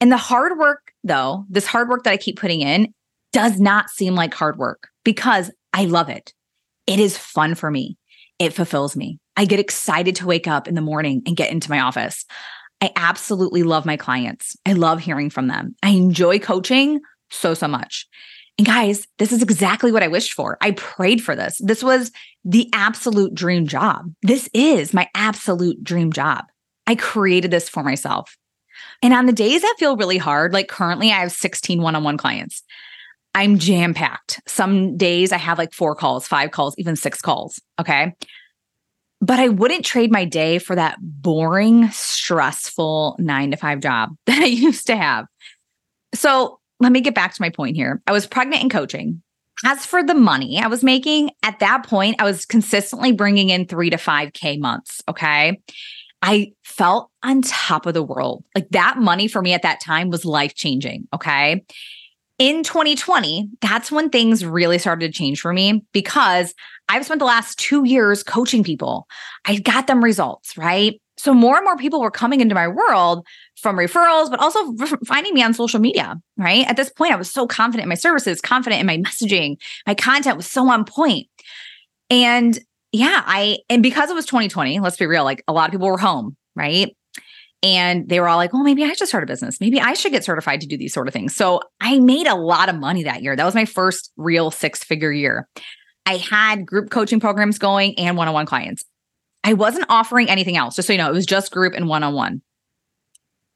And 0.00 0.12
the 0.12 0.18
hard 0.18 0.58
work 0.58 0.92
though, 1.04 1.46
this 1.48 1.66
hard 1.66 1.88
work 1.88 2.04
that 2.04 2.10
I 2.10 2.16
keep 2.16 2.38
putting 2.38 2.60
in 2.60 2.92
does 3.32 3.58
not 3.58 3.88
seem 3.88 4.14
like 4.14 4.34
hard 4.34 4.58
work 4.58 4.88
because 5.04 5.50
I 5.72 5.86
love 5.86 6.10
it. 6.10 6.34
It 6.92 7.00
is 7.00 7.16
fun 7.16 7.54
for 7.54 7.70
me 7.70 7.96
it 8.42 8.52
fulfills 8.52 8.96
me. 8.96 9.20
I 9.36 9.44
get 9.44 9.60
excited 9.60 10.16
to 10.16 10.26
wake 10.26 10.48
up 10.48 10.66
in 10.66 10.74
the 10.74 10.80
morning 10.80 11.22
and 11.26 11.36
get 11.36 11.52
into 11.52 11.70
my 11.70 11.78
office. 11.78 12.24
I 12.80 12.90
absolutely 12.96 13.62
love 13.62 13.86
my 13.86 13.96
clients. 13.96 14.56
I 14.66 14.72
love 14.72 14.98
hearing 14.98 15.30
from 15.30 15.46
them. 15.46 15.76
I 15.84 15.90
enjoy 15.90 16.40
coaching 16.40 17.00
so, 17.30 17.54
so 17.54 17.68
much. 17.68 18.08
And 18.58 18.66
guys, 18.66 19.06
this 19.18 19.30
is 19.30 19.42
exactly 19.42 19.92
what 19.92 20.02
I 20.02 20.08
wished 20.08 20.32
for. 20.32 20.58
I 20.60 20.72
prayed 20.72 21.22
for 21.22 21.36
this. 21.36 21.56
This 21.60 21.84
was 21.84 22.10
the 22.44 22.68
absolute 22.72 23.32
dream 23.32 23.68
job. 23.68 24.12
This 24.22 24.48
is 24.52 24.92
my 24.92 25.08
absolute 25.14 25.84
dream 25.84 26.12
job. 26.12 26.46
I 26.88 26.96
created 26.96 27.52
this 27.52 27.68
for 27.68 27.84
myself. 27.84 28.36
And 29.02 29.14
on 29.14 29.26
the 29.26 29.32
days 29.32 29.62
that 29.62 29.76
feel 29.78 29.96
really 29.96 30.18
hard, 30.18 30.52
like 30.52 30.66
currently 30.66 31.12
I 31.12 31.20
have 31.20 31.30
16 31.30 31.80
one 31.80 31.94
on 31.94 32.02
one 32.02 32.18
clients. 32.18 32.64
I'm 33.34 33.58
jam 33.58 33.94
packed. 33.94 34.40
Some 34.46 34.96
days 34.96 35.32
I 35.32 35.38
have 35.38 35.58
like 35.58 35.72
four 35.72 35.94
calls, 35.94 36.28
five 36.28 36.50
calls, 36.50 36.74
even 36.76 36.96
six 36.96 37.20
calls. 37.20 37.60
Okay. 37.80 38.14
But 39.20 39.38
I 39.38 39.48
wouldn't 39.48 39.84
trade 39.84 40.10
my 40.10 40.24
day 40.24 40.58
for 40.58 40.74
that 40.74 40.98
boring, 41.00 41.88
stressful 41.90 43.16
nine 43.18 43.52
to 43.52 43.56
five 43.56 43.80
job 43.80 44.10
that 44.26 44.42
I 44.42 44.46
used 44.46 44.86
to 44.88 44.96
have. 44.96 45.26
So 46.14 46.58
let 46.80 46.92
me 46.92 47.00
get 47.00 47.14
back 47.14 47.34
to 47.34 47.42
my 47.42 47.50
point 47.50 47.76
here. 47.76 48.02
I 48.06 48.12
was 48.12 48.26
pregnant 48.26 48.62
and 48.62 48.70
coaching. 48.70 49.22
As 49.64 49.86
for 49.86 50.02
the 50.02 50.14
money 50.14 50.58
I 50.60 50.66
was 50.66 50.82
making 50.82 51.30
at 51.42 51.60
that 51.60 51.86
point, 51.86 52.20
I 52.20 52.24
was 52.24 52.44
consistently 52.44 53.12
bringing 53.12 53.50
in 53.50 53.66
three 53.66 53.90
to 53.90 53.96
5K 53.96 54.58
months. 54.58 55.00
Okay. 55.08 55.60
I 56.20 56.52
felt 56.64 57.10
on 57.22 57.42
top 57.42 57.86
of 57.86 57.94
the 57.94 58.02
world. 58.02 58.44
Like 58.54 58.68
that 58.70 58.98
money 58.98 59.28
for 59.28 59.40
me 59.40 59.54
at 59.54 59.62
that 59.62 59.80
time 59.80 60.10
was 60.10 60.24
life 60.24 60.54
changing. 60.54 61.06
Okay 61.14 61.64
in 62.38 62.62
2020, 62.62 63.48
that's 63.60 63.92
when 63.92 64.10
things 64.10 64.44
really 64.44 64.78
started 64.78 65.06
to 65.06 65.16
change 65.16 65.40
for 65.40 65.52
me 65.52 65.84
because 65.92 66.54
I've 66.88 67.04
spent 67.04 67.20
the 67.20 67.24
last 67.24 67.58
two 67.58 67.84
years 67.84 68.22
coaching 68.22 68.64
people. 68.64 69.06
I 69.44 69.58
got 69.58 69.86
them 69.86 70.02
results, 70.02 70.56
right? 70.56 71.00
So 71.16 71.34
more 71.34 71.56
and 71.56 71.64
more 71.64 71.76
people 71.76 72.00
were 72.00 72.10
coming 72.10 72.40
into 72.40 72.54
my 72.54 72.66
world 72.66 73.26
from 73.56 73.76
referrals, 73.76 74.30
but 74.30 74.40
also 74.40 74.74
finding 75.06 75.34
me 75.34 75.42
on 75.42 75.54
social 75.54 75.78
media, 75.78 76.20
right? 76.36 76.66
At 76.68 76.76
this 76.76 76.90
point, 76.90 77.12
I 77.12 77.16
was 77.16 77.30
so 77.30 77.46
confident 77.46 77.84
in 77.84 77.88
my 77.88 77.94
services, 77.94 78.40
confident 78.40 78.80
in 78.80 78.86
my 78.86 78.98
messaging. 78.98 79.56
My 79.86 79.94
content 79.94 80.36
was 80.36 80.50
so 80.50 80.68
on 80.68 80.84
point. 80.84 81.28
And 82.10 82.58
yeah, 82.92 83.22
I, 83.24 83.58
and 83.68 83.82
because 83.82 84.10
it 84.10 84.14
was 84.14 84.26
2020, 84.26 84.80
let's 84.80 84.96
be 84.96 85.06
real, 85.06 85.24
like 85.24 85.44
a 85.46 85.52
lot 85.52 85.68
of 85.68 85.72
people 85.72 85.86
were 85.86 85.98
home, 85.98 86.36
right? 86.56 86.94
And 87.62 88.08
they 88.08 88.18
were 88.18 88.28
all 88.28 88.36
like, 88.36 88.52
well, 88.52 88.64
maybe 88.64 88.84
I 88.84 88.92
should 88.92 89.06
start 89.06 89.22
a 89.22 89.26
business. 89.26 89.60
Maybe 89.60 89.80
I 89.80 89.94
should 89.94 90.10
get 90.10 90.24
certified 90.24 90.60
to 90.62 90.66
do 90.66 90.76
these 90.76 90.92
sort 90.92 91.06
of 91.06 91.14
things. 91.14 91.34
So 91.34 91.60
I 91.80 92.00
made 92.00 92.26
a 92.26 92.34
lot 92.34 92.68
of 92.68 92.74
money 92.74 93.04
that 93.04 93.22
year. 93.22 93.36
That 93.36 93.44
was 93.44 93.54
my 93.54 93.64
first 93.64 94.10
real 94.16 94.50
six 94.50 94.82
figure 94.82 95.12
year. 95.12 95.48
I 96.04 96.16
had 96.16 96.66
group 96.66 96.90
coaching 96.90 97.20
programs 97.20 97.58
going 97.58 97.96
and 97.98 98.16
one 98.16 98.26
on 98.26 98.34
one 98.34 98.46
clients. 98.46 98.84
I 99.44 99.52
wasn't 99.52 99.86
offering 99.88 100.28
anything 100.28 100.56
else, 100.56 100.76
just 100.76 100.86
so 100.86 100.92
you 100.92 100.98
know, 100.98 101.08
it 101.08 101.14
was 101.14 101.26
just 101.26 101.52
group 101.52 101.74
and 101.74 101.88
one 101.88 102.02
on 102.02 102.14
one. 102.14 102.42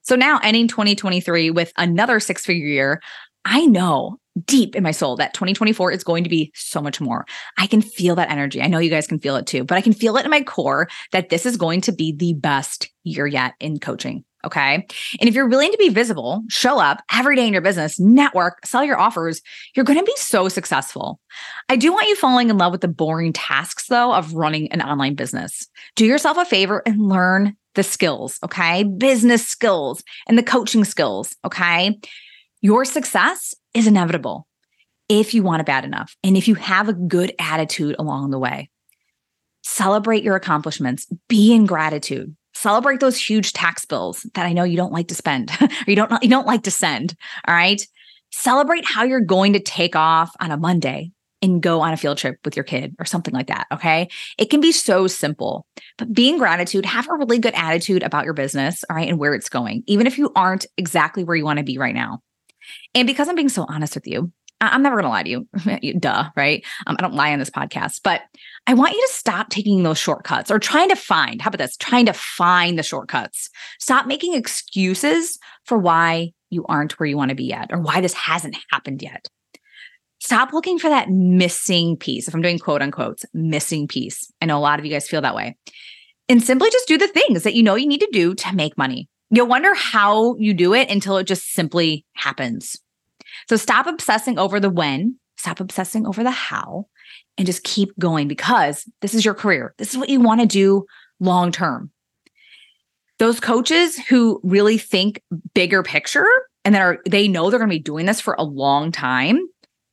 So 0.02 0.14
now 0.14 0.38
ending 0.42 0.68
2023 0.68 1.50
with 1.50 1.72
another 1.76 2.20
six 2.20 2.44
figure 2.44 2.66
year, 2.66 3.02
I 3.44 3.66
know 3.66 4.18
deep 4.44 4.76
in 4.76 4.82
my 4.82 4.90
soul 4.90 5.16
that 5.16 5.34
2024 5.34 5.92
is 5.92 6.04
going 6.04 6.24
to 6.24 6.30
be 6.30 6.52
so 6.54 6.80
much 6.80 7.00
more. 7.00 7.24
I 7.58 7.66
can 7.66 7.80
feel 7.80 8.14
that 8.16 8.30
energy. 8.30 8.60
I 8.60 8.66
know 8.66 8.78
you 8.78 8.90
guys 8.90 9.06
can 9.06 9.18
feel 9.18 9.36
it 9.36 9.46
too, 9.46 9.64
but 9.64 9.78
I 9.78 9.80
can 9.80 9.92
feel 9.92 10.16
it 10.16 10.24
in 10.24 10.30
my 10.30 10.42
core 10.42 10.88
that 11.12 11.28
this 11.28 11.46
is 11.46 11.56
going 11.56 11.80
to 11.82 11.92
be 11.92 12.12
the 12.12 12.34
best 12.34 12.90
year 13.04 13.26
yet 13.26 13.54
in 13.60 13.78
coaching. 13.78 14.24
Okay. 14.44 14.74
And 15.20 15.28
if 15.28 15.34
you're 15.34 15.48
willing 15.48 15.72
to 15.72 15.78
be 15.78 15.88
visible, 15.88 16.44
show 16.48 16.78
up 16.78 17.02
every 17.12 17.34
day 17.34 17.46
in 17.48 17.52
your 17.52 17.62
business, 17.62 17.98
network, 17.98 18.64
sell 18.64 18.84
your 18.84 18.98
offers, 18.98 19.42
you're 19.74 19.84
going 19.84 19.98
to 19.98 20.04
be 20.04 20.14
so 20.16 20.48
successful. 20.48 21.18
I 21.68 21.74
do 21.74 21.92
want 21.92 22.06
you 22.08 22.14
falling 22.14 22.48
in 22.48 22.56
love 22.56 22.70
with 22.70 22.80
the 22.80 22.86
boring 22.86 23.32
tasks, 23.32 23.88
though, 23.88 24.14
of 24.14 24.34
running 24.34 24.70
an 24.70 24.82
online 24.82 25.16
business. 25.16 25.66
Do 25.96 26.06
yourself 26.06 26.36
a 26.36 26.44
favor 26.44 26.80
and 26.86 27.08
learn 27.08 27.56
the 27.74 27.82
skills, 27.82 28.38
okay? 28.44 28.84
Business 28.84 29.44
skills 29.44 30.04
and 30.28 30.38
the 30.38 30.44
coaching 30.44 30.84
skills, 30.84 31.34
okay? 31.44 31.98
Your 32.66 32.84
success 32.84 33.54
is 33.74 33.86
inevitable 33.86 34.48
if 35.08 35.34
you 35.34 35.44
want 35.44 35.60
it 35.60 35.66
bad 35.66 35.84
enough 35.84 36.16
and 36.24 36.36
if 36.36 36.48
you 36.48 36.56
have 36.56 36.88
a 36.88 36.94
good 36.94 37.32
attitude 37.38 37.94
along 37.96 38.32
the 38.32 38.40
way. 38.40 38.70
Celebrate 39.62 40.24
your 40.24 40.34
accomplishments, 40.34 41.06
be 41.28 41.54
in 41.54 41.66
gratitude. 41.66 42.34
Celebrate 42.54 42.98
those 42.98 43.16
huge 43.16 43.52
tax 43.52 43.84
bills 43.84 44.28
that 44.34 44.46
I 44.46 44.52
know 44.52 44.64
you 44.64 44.76
don't 44.76 44.92
like 44.92 45.06
to 45.06 45.14
spend 45.14 45.52
or 45.60 45.68
you 45.86 45.94
don't 45.94 46.10
you 46.24 46.28
don't 46.28 46.48
like 46.48 46.64
to 46.64 46.72
send, 46.72 47.14
all 47.46 47.54
right? 47.54 47.80
Celebrate 48.32 48.84
how 48.84 49.04
you're 49.04 49.20
going 49.20 49.52
to 49.52 49.60
take 49.60 49.94
off 49.94 50.32
on 50.40 50.50
a 50.50 50.56
Monday 50.56 51.12
and 51.42 51.62
go 51.62 51.82
on 51.82 51.92
a 51.92 51.96
field 51.96 52.18
trip 52.18 52.40
with 52.44 52.56
your 52.56 52.64
kid 52.64 52.96
or 52.98 53.04
something 53.04 53.32
like 53.32 53.46
that. 53.46 53.68
Okay. 53.70 54.08
It 54.38 54.50
can 54.50 54.60
be 54.60 54.72
so 54.72 55.06
simple, 55.06 55.66
but 55.98 56.12
being 56.12 56.36
gratitude, 56.36 56.84
have 56.84 57.08
a 57.08 57.14
really 57.14 57.38
good 57.38 57.54
attitude 57.54 58.02
about 58.02 58.24
your 58.24 58.34
business, 58.34 58.82
all 58.90 58.96
right, 58.96 59.08
and 59.08 59.20
where 59.20 59.34
it's 59.34 59.48
going, 59.48 59.84
even 59.86 60.08
if 60.08 60.18
you 60.18 60.32
aren't 60.34 60.66
exactly 60.76 61.22
where 61.22 61.36
you 61.36 61.44
want 61.44 61.58
to 61.58 61.64
be 61.64 61.78
right 61.78 61.94
now. 61.94 62.22
And 62.94 63.06
because 63.06 63.28
I'm 63.28 63.34
being 63.34 63.48
so 63.48 63.66
honest 63.68 63.94
with 63.94 64.06
you, 64.06 64.32
I'm 64.60 64.82
never 64.82 64.96
going 64.96 65.04
to 65.04 65.10
lie 65.10 65.22
to 65.22 65.78
you. 65.86 65.98
Duh, 65.98 66.30
right? 66.36 66.64
Um, 66.86 66.96
I 66.98 67.02
don't 67.02 67.14
lie 67.14 67.32
on 67.32 67.38
this 67.38 67.50
podcast, 67.50 68.00
but 68.02 68.22
I 68.66 68.74
want 68.74 68.94
you 68.94 69.06
to 69.06 69.12
stop 69.12 69.50
taking 69.50 69.82
those 69.82 69.98
shortcuts 69.98 70.50
or 70.50 70.58
trying 70.58 70.88
to 70.88 70.96
find, 70.96 71.42
how 71.42 71.48
about 71.48 71.58
this? 71.58 71.76
Trying 71.76 72.06
to 72.06 72.12
find 72.12 72.78
the 72.78 72.82
shortcuts. 72.82 73.50
Stop 73.78 74.06
making 74.06 74.34
excuses 74.34 75.38
for 75.64 75.76
why 75.76 76.32
you 76.50 76.64
aren't 76.68 76.98
where 76.98 77.06
you 77.06 77.16
want 77.16 77.30
to 77.30 77.34
be 77.34 77.44
yet 77.44 77.70
or 77.70 77.80
why 77.80 78.00
this 78.00 78.14
hasn't 78.14 78.56
happened 78.70 79.02
yet. 79.02 79.28
Stop 80.20 80.52
looking 80.52 80.78
for 80.78 80.88
that 80.88 81.10
missing 81.10 81.96
piece. 81.96 82.26
If 82.26 82.34
I'm 82.34 82.42
doing 82.42 82.58
quote 82.58 82.82
unquote 82.82 83.22
missing 83.34 83.86
piece, 83.86 84.30
I 84.40 84.46
know 84.46 84.56
a 84.56 84.60
lot 84.60 84.78
of 84.78 84.86
you 84.86 84.90
guys 84.90 85.08
feel 85.08 85.20
that 85.20 85.34
way. 85.34 85.56
And 86.28 86.42
simply 86.42 86.70
just 86.70 86.88
do 86.88 86.98
the 86.98 87.06
things 87.06 87.42
that 87.42 87.54
you 87.54 87.62
know 87.62 87.76
you 87.76 87.86
need 87.86 88.00
to 88.00 88.08
do 88.10 88.34
to 88.34 88.54
make 88.54 88.76
money. 88.78 89.08
You'll 89.30 89.48
wonder 89.48 89.74
how 89.74 90.36
you 90.36 90.54
do 90.54 90.72
it 90.74 90.90
until 90.90 91.16
it 91.16 91.26
just 91.26 91.52
simply 91.52 92.04
happens. 92.14 92.76
So 93.48 93.56
stop 93.56 93.86
obsessing 93.86 94.38
over 94.38 94.60
the 94.60 94.70
when, 94.70 95.16
stop 95.36 95.60
obsessing 95.60 96.06
over 96.06 96.22
the 96.22 96.30
how, 96.30 96.86
and 97.36 97.46
just 97.46 97.64
keep 97.64 97.96
going 97.98 98.28
because 98.28 98.88
this 99.00 99.14
is 99.14 99.24
your 99.24 99.34
career. 99.34 99.74
This 99.78 99.90
is 99.90 99.98
what 99.98 100.08
you 100.08 100.20
want 100.20 100.40
to 100.40 100.46
do 100.46 100.86
long 101.20 101.52
term. 101.52 101.90
Those 103.18 103.40
coaches 103.40 103.98
who 103.98 104.40
really 104.42 104.78
think 104.78 105.22
bigger 105.54 105.82
picture 105.82 106.26
and 106.64 106.74
that 106.74 106.82
are 106.82 106.98
they 107.08 107.28
know 107.28 107.48
they're 107.48 107.58
going 107.58 107.70
to 107.70 107.76
be 107.76 107.82
doing 107.82 108.06
this 108.06 108.20
for 108.20 108.34
a 108.38 108.44
long 108.44 108.92
time, 108.92 109.40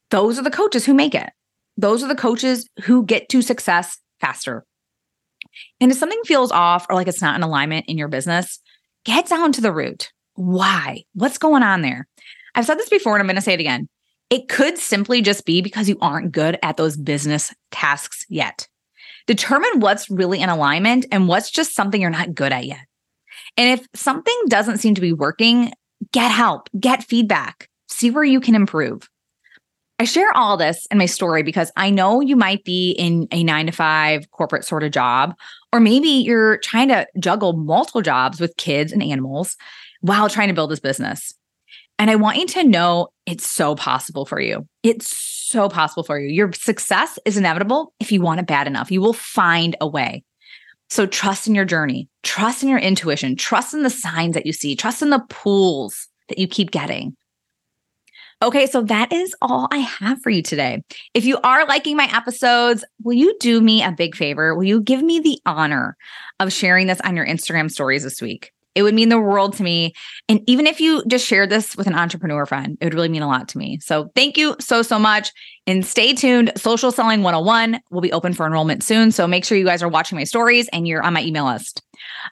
those 0.09 0.37
are 0.37 0.43
the 0.43 0.51
coaches 0.51 0.85
who 0.85 0.93
make 0.93 1.15
it. 1.15 1.29
Those 1.77 2.03
are 2.03 2.07
the 2.07 2.15
coaches 2.15 2.69
who 2.83 3.05
get 3.05 3.29
to 3.29 3.41
success 3.41 3.97
faster. 4.19 4.65
And 5.79 5.91
if 5.91 5.97
something 5.97 6.21
feels 6.25 6.51
off 6.51 6.85
or 6.89 6.95
like 6.95 7.07
it's 7.07 7.21
not 7.21 7.35
in 7.35 7.43
alignment 7.43 7.85
in 7.87 7.97
your 7.97 8.07
business, 8.07 8.59
get 9.05 9.27
down 9.27 9.51
to 9.53 9.61
the 9.61 9.73
root. 9.73 10.11
Why? 10.35 11.03
What's 11.13 11.37
going 11.37 11.63
on 11.63 11.81
there? 11.81 12.07
I've 12.55 12.65
said 12.65 12.77
this 12.77 12.89
before 12.89 13.13
and 13.13 13.21
I'm 13.21 13.27
going 13.27 13.35
to 13.35 13.41
say 13.41 13.53
it 13.53 13.59
again. 13.59 13.87
It 14.29 14.49
could 14.49 14.77
simply 14.77 15.21
just 15.21 15.45
be 15.45 15.61
because 15.61 15.87
you 15.87 15.97
aren't 16.01 16.31
good 16.31 16.57
at 16.63 16.77
those 16.77 16.97
business 16.97 17.53
tasks 17.71 18.25
yet. 18.29 18.67
Determine 19.27 19.79
what's 19.79 20.09
really 20.09 20.41
in 20.41 20.49
alignment 20.49 21.05
and 21.11 21.27
what's 21.27 21.51
just 21.51 21.75
something 21.75 22.01
you're 22.01 22.09
not 22.09 22.35
good 22.35 22.51
at 22.51 22.65
yet. 22.65 22.85
And 23.57 23.79
if 23.79 23.87
something 23.93 24.35
doesn't 24.47 24.79
seem 24.79 24.95
to 24.95 25.01
be 25.01 25.13
working, 25.13 25.71
get 26.11 26.31
help, 26.31 26.69
get 26.79 27.03
feedback, 27.03 27.69
see 27.87 28.09
where 28.09 28.23
you 28.23 28.39
can 28.39 28.55
improve. 28.55 29.07
I 29.99 30.05
share 30.05 30.35
all 30.35 30.57
this 30.57 30.87
in 30.91 30.97
my 30.97 31.05
story 31.05 31.43
because 31.43 31.71
I 31.77 31.89
know 31.89 32.19
you 32.19 32.35
might 32.35 32.63
be 32.63 32.91
in 32.91 33.27
a 33.31 33.43
nine 33.43 33.67
to 33.67 33.71
five 33.71 34.29
corporate 34.31 34.65
sort 34.65 34.83
of 34.83 34.91
job, 34.91 35.35
or 35.73 35.79
maybe 35.79 36.07
you're 36.07 36.57
trying 36.59 36.87
to 36.89 37.07
juggle 37.19 37.53
multiple 37.53 38.03
jobs 38.03 38.39
with 38.39 38.55
kids 38.57 38.93
and 38.93 39.01
animals 39.01 39.57
while 40.01 40.29
trying 40.29 40.47
to 40.47 40.53
build 40.53 40.69
this 40.69 40.79
business. 40.79 41.33
And 41.97 42.11
I 42.11 42.15
want 42.15 42.37
you 42.37 42.45
to 42.45 42.63
know 42.63 43.09
it's 43.25 43.45
so 43.45 43.75
possible 43.75 44.25
for 44.25 44.39
you. 44.39 44.67
It's 44.83 45.15
so 45.15 45.69
possible 45.69 46.03
for 46.03 46.19
you. 46.19 46.29
Your 46.29 46.53
success 46.53 47.17
is 47.25 47.37
inevitable 47.37 47.93
if 47.99 48.11
you 48.11 48.21
want 48.21 48.39
it 48.39 48.45
bad 48.45 48.67
enough. 48.67 48.91
You 48.91 49.01
will 49.01 49.13
find 49.13 49.75
a 49.81 49.87
way. 49.87 50.23
So 50.89 51.07
trust 51.07 51.47
in 51.47 51.55
your 51.55 51.65
journey, 51.65 52.07
trust 52.21 52.61
in 52.61 52.69
your 52.69 52.77
intuition, 52.77 53.35
trust 53.35 53.73
in 53.73 53.81
the 53.81 53.89
signs 53.89 54.35
that 54.35 54.45
you 54.45 54.53
see, 54.53 54.75
trust 54.75 55.01
in 55.01 55.09
the 55.09 55.25
pools 55.29 56.07
that 56.29 56.37
you 56.37 56.47
keep 56.47 56.69
getting. 56.69 57.15
Okay, 58.43 58.67
so 58.67 58.81
that 58.81 59.13
is 59.13 59.33
all 59.41 59.69
I 59.71 59.77
have 59.77 60.21
for 60.21 60.29
you 60.29 60.41
today. 60.41 60.83
If 61.13 61.23
you 61.23 61.39
are 61.45 61.65
liking 61.65 61.95
my 61.95 62.09
episodes, 62.13 62.83
will 63.01 63.13
you 63.13 63.37
do 63.39 63.61
me 63.61 63.81
a 63.81 63.93
big 63.93 64.17
favor? 64.17 64.53
Will 64.53 64.65
you 64.65 64.81
give 64.81 65.01
me 65.01 65.21
the 65.21 65.39
honor 65.45 65.95
of 66.41 66.51
sharing 66.51 66.87
this 66.87 66.99
on 67.05 67.15
your 67.15 67.25
Instagram 67.25 67.71
stories 67.71 68.03
this 68.03 68.21
week? 68.21 68.51
It 68.75 68.83
would 68.83 68.95
mean 68.95 69.07
the 69.07 69.19
world 69.19 69.53
to 69.53 69.63
me. 69.63 69.93
And 70.27 70.41
even 70.45 70.67
if 70.67 70.81
you 70.81 71.05
just 71.07 71.25
shared 71.25 71.51
this 71.51 71.77
with 71.77 71.87
an 71.87 71.95
entrepreneur 71.95 72.45
friend, 72.45 72.77
it 72.81 72.83
would 72.83 72.93
really 72.93 73.07
mean 73.07 73.21
a 73.21 73.27
lot 73.27 73.47
to 73.49 73.57
me. 73.57 73.79
So 73.79 74.11
thank 74.13 74.37
you 74.37 74.57
so, 74.59 74.81
so 74.81 74.99
much. 74.99 75.31
And 75.65 75.85
stay 75.85 76.13
tuned. 76.13 76.51
Social 76.57 76.91
Selling 76.91 77.23
101 77.23 77.79
will 77.91 78.01
be 78.01 78.11
open 78.11 78.33
for 78.33 78.45
enrollment 78.45 78.83
soon. 78.83 79.13
So 79.13 79.25
make 79.25 79.45
sure 79.45 79.57
you 79.57 79.63
guys 79.63 79.81
are 79.81 79.87
watching 79.87 80.17
my 80.17 80.25
stories 80.25 80.67
and 80.73 80.85
you're 80.85 81.03
on 81.03 81.13
my 81.13 81.23
email 81.23 81.45
list. 81.45 81.81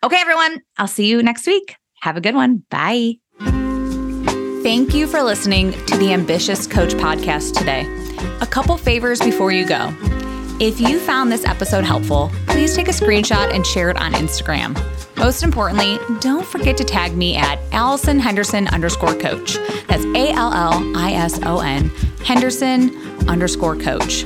Okay, 0.04 0.17
everyone. 0.19 0.60
I'll 0.78 0.88
see 0.88 1.08
you 1.08 1.24
next 1.24 1.47
week. 1.47 1.78
Have 2.02 2.17
a 2.17 2.21
good 2.21 2.36
one. 2.36 2.65
Bye. 2.69 3.20
Thank 4.63 4.93
you 4.93 5.08
for 5.08 5.24
listening 5.24 5.71
to 5.88 5.97
the 5.97 6.13
Ambitious 6.13 6.67
Coach 6.67 6.91
podcast 6.93 7.58
today. 7.58 7.88
A 8.41 8.45
couple 8.45 8.78
favors 8.78 9.19
before 9.19 9.52
you 9.52 9.65
go. 9.65 9.91
If 10.60 10.80
you 10.80 11.00
found 11.00 11.32
this 11.32 11.45
episode 11.45 11.84
helpful, 11.84 12.30
please 12.45 12.76
take 12.76 12.88
a 12.88 12.91
screenshot 12.91 13.52
and 13.52 13.65
share 13.65 13.89
it 13.89 13.97
on 13.97 14.13
Instagram. 14.13 14.78
Most 15.17 15.41
importantly, 15.41 15.97
don't 16.19 16.45
forget 16.45 16.78
to 16.78 16.84
tag 16.84 17.17
me 17.17 17.36
at 17.36 17.58
Allison 17.71 18.19
Henderson 18.19 18.67
underscore 18.67 19.15
coach. 19.15 19.56
That's 19.88 20.06
A 20.06 20.30
L 20.32 20.54
L 20.54 20.95
I 20.95 21.13
S 21.13 21.39
O 21.43 21.62
N 21.62 21.89
Henderson 22.24 22.95
underscore 23.28 23.76
coach. 23.76 24.24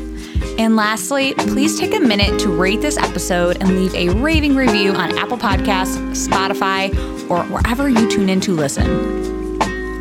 And 0.58 0.76
lastly, 0.76 1.34
please 1.36 1.80
take 1.80 1.96
a 1.96 2.00
minute 2.00 2.42
to 2.42 2.50
rate 2.50 2.82
this 2.82 2.98
episode 2.98 3.58
and 3.62 3.70
leave 3.70 3.96
a 3.96 4.10
raving 4.20 4.58
review 4.58 4.92
on 4.92 5.18
Apple 5.18 5.38
Podcasts, 5.38 6.28
Spotify, 6.28 6.90
or 7.30 7.44
wherever 7.46 7.88
you 7.88 8.10
tune 8.12 8.28
in 8.28 8.42
to 8.42 8.52
listen. 8.54 9.35